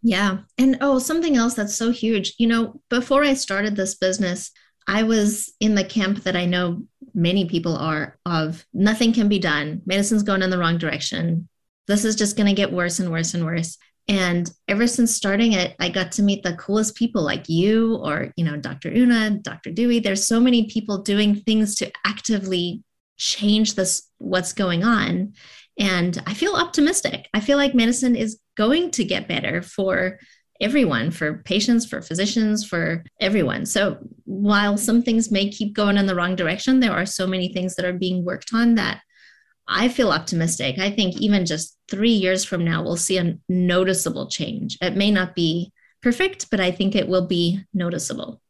Yeah. 0.00 0.38
And 0.56 0.78
oh 0.80 1.00
something 1.00 1.36
else 1.36 1.54
that's 1.54 1.74
so 1.74 1.90
huge. 1.90 2.34
You 2.38 2.46
know 2.46 2.80
before 2.88 3.24
i 3.24 3.34
started 3.34 3.74
this 3.74 3.96
business 3.96 4.52
i 4.86 5.02
was 5.02 5.52
in 5.58 5.74
the 5.74 5.84
camp 5.84 6.22
that 6.22 6.36
i 6.36 6.46
know 6.46 6.84
many 7.12 7.46
people 7.46 7.76
are 7.76 8.16
of 8.24 8.64
nothing 8.72 9.12
can 9.12 9.28
be 9.28 9.40
done. 9.40 9.82
Medicine's 9.86 10.22
going 10.22 10.42
in 10.42 10.50
the 10.50 10.58
wrong 10.58 10.78
direction. 10.78 11.48
This 11.88 12.04
is 12.04 12.14
just 12.14 12.36
going 12.36 12.46
to 12.46 12.52
get 12.52 12.72
worse 12.72 13.00
and 13.00 13.10
worse 13.10 13.34
and 13.34 13.44
worse. 13.44 13.76
And 14.06 14.48
ever 14.68 14.86
since 14.86 15.12
starting 15.12 15.54
it 15.54 15.74
i 15.80 15.88
got 15.88 16.12
to 16.12 16.22
meet 16.22 16.44
the 16.44 16.54
coolest 16.54 16.94
people 16.94 17.22
like 17.22 17.48
you 17.48 17.96
or 17.96 18.32
you 18.36 18.44
know 18.44 18.56
dr 18.56 18.88
una 18.88 19.30
dr 19.30 19.72
dewey. 19.72 19.98
There's 19.98 20.28
so 20.28 20.38
many 20.38 20.68
people 20.68 20.98
doing 20.98 21.34
things 21.34 21.74
to 21.76 21.90
actively 22.04 22.84
change 23.16 23.74
this 23.74 24.08
what's 24.18 24.52
going 24.52 24.84
on 24.84 25.32
and 25.78 26.22
I 26.26 26.34
feel 26.34 26.54
optimistic. 26.54 27.28
I 27.34 27.40
feel 27.40 27.58
like 27.58 27.74
medicine 27.74 28.16
is 28.16 28.38
going 28.56 28.90
to 28.92 29.04
get 29.04 29.28
better 29.28 29.62
for 29.62 30.18
everyone, 30.60 31.10
for 31.10 31.42
patients, 31.44 31.84
for 31.84 32.00
physicians, 32.00 32.64
for 32.64 33.04
everyone. 33.20 33.66
So 33.66 33.98
while 34.24 34.78
some 34.78 35.02
things 35.02 35.30
may 35.30 35.50
keep 35.50 35.74
going 35.74 35.98
in 35.98 36.06
the 36.06 36.14
wrong 36.14 36.34
direction, 36.34 36.80
there 36.80 36.92
are 36.92 37.04
so 37.06 37.26
many 37.26 37.52
things 37.52 37.76
that 37.76 37.84
are 37.84 37.92
being 37.92 38.24
worked 38.24 38.50
on 38.54 38.76
that 38.76 39.02
I 39.68 39.88
feel 39.88 40.12
optimistic. 40.12 40.78
I 40.78 40.90
think 40.90 41.20
even 41.20 41.44
just 41.44 41.76
three 41.90 42.12
years 42.12 42.44
from 42.44 42.64
now, 42.64 42.82
we'll 42.82 42.96
see 42.96 43.18
a 43.18 43.36
noticeable 43.48 44.28
change. 44.30 44.78
It 44.80 44.96
may 44.96 45.10
not 45.10 45.34
be 45.34 45.72
perfect, 46.02 46.50
but 46.50 46.60
I 46.60 46.70
think 46.70 46.94
it 46.94 47.08
will 47.08 47.26
be 47.26 47.60
noticeable. 47.74 48.40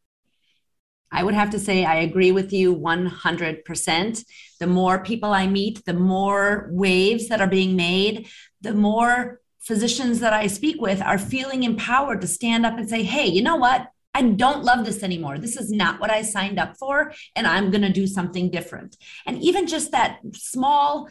I 1.12 1.22
would 1.22 1.34
have 1.34 1.50
to 1.50 1.58
say 1.58 1.84
I 1.84 1.96
agree 1.96 2.32
with 2.32 2.52
you 2.52 2.74
100%. 2.74 4.24
The 4.60 4.66
more 4.66 5.02
people 5.02 5.32
I 5.32 5.46
meet, 5.46 5.84
the 5.84 5.94
more 5.94 6.68
waves 6.72 7.28
that 7.28 7.40
are 7.40 7.46
being 7.46 7.76
made, 7.76 8.28
the 8.60 8.74
more 8.74 9.40
physicians 9.60 10.20
that 10.20 10.32
I 10.32 10.46
speak 10.46 10.80
with 10.80 11.02
are 11.02 11.18
feeling 11.18 11.62
empowered 11.62 12.20
to 12.20 12.26
stand 12.26 12.64
up 12.64 12.78
and 12.78 12.88
say, 12.88 13.02
hey, 13.02 13.26
you 13.26 13.42
know 13.42 13.56
what? 13.56 13.88
I 14.14 14.22
don't 14.22 14.64
love 14.64 14.86
this 14.86 15.02
anymore. 15.02 15.38
This 15.38 15.56
is 15.56 15.70
not 15.70 16.00
what 16.00 16.10
I 16.10 16.22
signed 16.22 16.58
up 16.58 16.78
for, 16.78 17.12
and 17.34 17.46
I'm 17.46 17.70
going 17.70 17.82
to 17.82 17.92
do 17.92 18.06
something 18.06 18.50
different. 18.50 18.96
And 19.26 19.42
even 19.42 19.66
just 19.66 19.90
that 19.90 20.20
small 20.32 21.10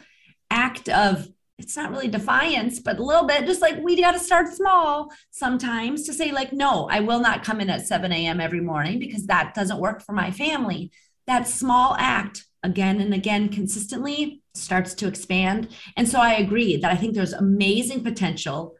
act 0.50 0.88
of 0.88 1.28
it's 1.58 1.76
not 1.76 1.90
really 1.90 2.08
defiance, 2.08 2.80
but 2.80 2.98
a 2.98 3.02
little 3.02 3.26
bit, 3.26 3.46
just 3.46 3.62
like 3.62 3.82
we 3.82 4.00
got 4.00 4.12
to 4.12 4.18
start 4.18 4.48
small 4.48 5.10
sometimes 5.30 6.04
to 6.04 6.12
say, 6.12 6.30
like, 6.30 6.52
no, 6.52 6.86
I 6.90 7.00
will 7.00 7.20
not 7.20 7.44
come 7.44 7.60
in 7.60 7.70
at 7.70 7.86
7 7.86 8.12
a.m. 8.12 8.40
every 8.40 8.60
morning 8.60 8.98
because 8.98 9.26
that 9.26 9.54
doesn't 9.54 9.80
work 9.80 10.02
for 10.02 10.12
my 10.12 10.30
family. 10.30 10.90
That 11.26 11.48
small 11.48 11.96
act 11.98 12.44
again 12.62 13.00
and 13.00 13.14
again 13.14 13.48
consistently 13.48 14.42
starts 14.54 14.92
to 14.94 15.08
expand. 15.08 15.68
And 15.96 16.06
so 16.06 16.20
I 16.20 16.34
agree 16.34 16.76
that 16.76 16.92
I 16.92 16.96
think 16.96 17.14
there's 17.14 17.32
amazing 17.32 18.04
potential. 18.04 18.74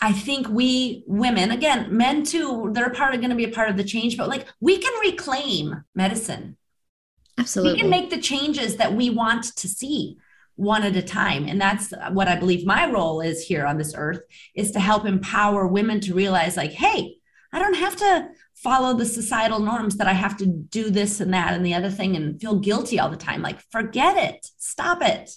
I 0.00 0.12
think 0.12 0.48
we 0.48 1.04
women, 1.06 1.50
again, 1.50 1.96
men 1.96 2.24
too, 2.24 2.70
they're 2.72 2.90
part 2.90 3.14
of 3.14 3.20
going 3.20 3.30
to 3.30 3.36
be 3.36 3.44
a 3.44 3.50
part 3.50 3.70
of 3.70 3.76
the 3.76 3.84
change, 3.84 4.18
but 4.18 4.28
like 4.28 4.46
we 4.60 4.78
can 4.78 4.92
reclaim 5.00 5.82
medicine. 5.94 6.56
Absolutely. 7.38 7.72
We 7.72 7.80
can 7.80 7.90
make 7.90 8.10
the 8.10 8.20
changes 8.20 8.76
that 8.76 8.94
we 8.94 9.08
want 9.08 9.56
to 9.56 9.68
see 9.68 10.18
one 10.58 10.82
at 10.82 10.96
a 10.96 11.02
time. 11.02 11.46
And 11.48 11.60
that's 11.60 11.92
what 12.10 12.28
i 12.28 12.34
believe 12.34 12.66
my 12.66 12.90
role 12.90 13.20
is 13.20 13.42
here 13.42 13.64
on 13.64 13.78
this 13.78 13.94
earth 13.96 14.20
is 14.54 14.72
to 14.72 14.80
help 14.80 15.06
empower 15.06 15.66
women 15.66 16.00
to 16.00 16.14
realize 16.14 16.56
like 16.56 16.72
hey 16.72 17.16
i 17.52 17.58
don't 17.58 17.74
have 17.74 17.96
to 17.96 18.28
follow 18.54 18.92
the 18.92 19.06
societal 19.06 19.60
norms 19.60 19.96
that 19.96 20.08
i 20.08 20.12
have 20.12 20.36
to 20.36 20.46
do 20.46 20.90
this 20.90 21.20
and 21.20 21.32
that 21.32 21.54
and 21.54 21.64
the 21.64 21.74
other 21.74 21.90
thing 21.90 22.16
and 22.16 22.40
feel 22.40 22.58
guilty 22.58 22.98
all 22.98 23.08
the 23.08 23.16
time. 23.16 23.40
Like 23.40 23.60
forget 23.70 24.16
it. 24.16 24.46
Stop 24.58 25.02
it. 25.02 25.30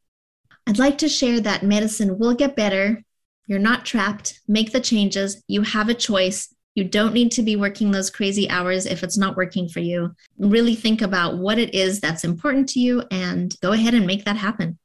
I'd 0.66 0.78
like 0.78 0.98
to 0.98 1.08
share 1.08 1.40
that 1.40 1.62
medicine 1.62 2.18
will 2.18 2.34
get 2.34 2.56
better 2.56 3.02
you're 3.48 3.58
not 3.58 3.84
trapped. 3.84 4.40
Make 4.46 4.72
the 4.72 4.80
changes. 4.80 5.42
You 5.48 5.62
have 5.62 5.88
a 5.88 5.94
choice. 5.94 6.54
You 6.74 6.84
don't 6.84 7.14
need 7.14 7.32
to 7.32 7.42
be 7.42 7.56
working 7.56 7.90
those 7.90 8.10
crazy 8.10 8.48
hours 8.48 8.86
if 8.86 9.02
it's 9.02 9.16
not 9.16 9.36
working 9.36 9.68
for 9.68 9.80
you. 9.80 10.14
Really 10.38 10.76
think 10.76 11.02
about 11.02 11.38
what 11.38 11.58
it 11.58 11.74
is 11.74 12.00
that's 12.00 12.22
important 12.22 12.68
to 12.70 12.80
you 12.80 13.02
and 13.10 13.52
go 13.60 13.72
ahead 13.72 13.94
and 13.94 14.06
make 14.06 14.26
that 14.26 14.36
happen. 14.36 14.78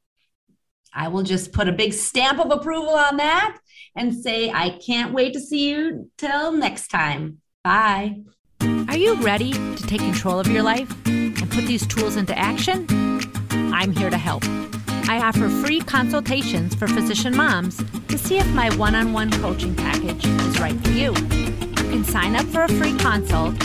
I 0.94 1.10
will 1.10 1.24
just 1.24 1.52
put 1.52 1.68
a 1.68 1.74
big 1.74 1.94
stamp 1.94 2.40
of 2.40 2.52
approval 2.52 2.96
on 2.96 3.18
that 3.18 3.58
and 3.96 4.16
say, 4.16 4.50
I 4.50 4.70
can't 4.70 5.14
wait 5.14 5.34
to 5.34 5.40
see 5.40 5.70
you 5.70 6.10
till 6.18 6.54
next 6.54 6.88
time. 6.88 7.42
Bye. 7.64 8.22
Are 8.62 8.98
you 8.98 9.16
ready 9.16 9.52
to 9.52 9.88
take 9.88 10.02
control 10.02 10.40
of 10.40 10.48
your 10.48 10.64
life 10.64 10.92
and 11.06 11.52
put 11.52 11.66
these 11.66 11.86
tools 11.86 12.16
into 12.16 12.38
action? 12.38 12.88
I'm 13.74 13.92
here 13.92 14.10
to 14.10 14.18
help. 14.18 14.44
I 15.08 15.22
offer 15.22 15.48
free 15.50 15.82
consultations 15.82 16.74
for 16.76 16.88
physician 16.88 17.36
moms 17.36 17.84
to 18.08 18.18
see 18.18 18.38
if 18.38 18.48
my 18.54 18.74
one 18.76 18.96
on 18.96 19.12
one 19.14 19.30
coaching 19.32 19.76
package 19.76 20.26
is 20.26 20.60
right 20.60 20.80
for 20.82 20.90
you. 20.92 21.14
You 21.14 21.90
can 21.90 22.04
sign 22.04 22.36
up 22.36 22.46
for 22.48 22.64
a 22.64 22.70
free 22.70 22.98
consult 22.98 23.56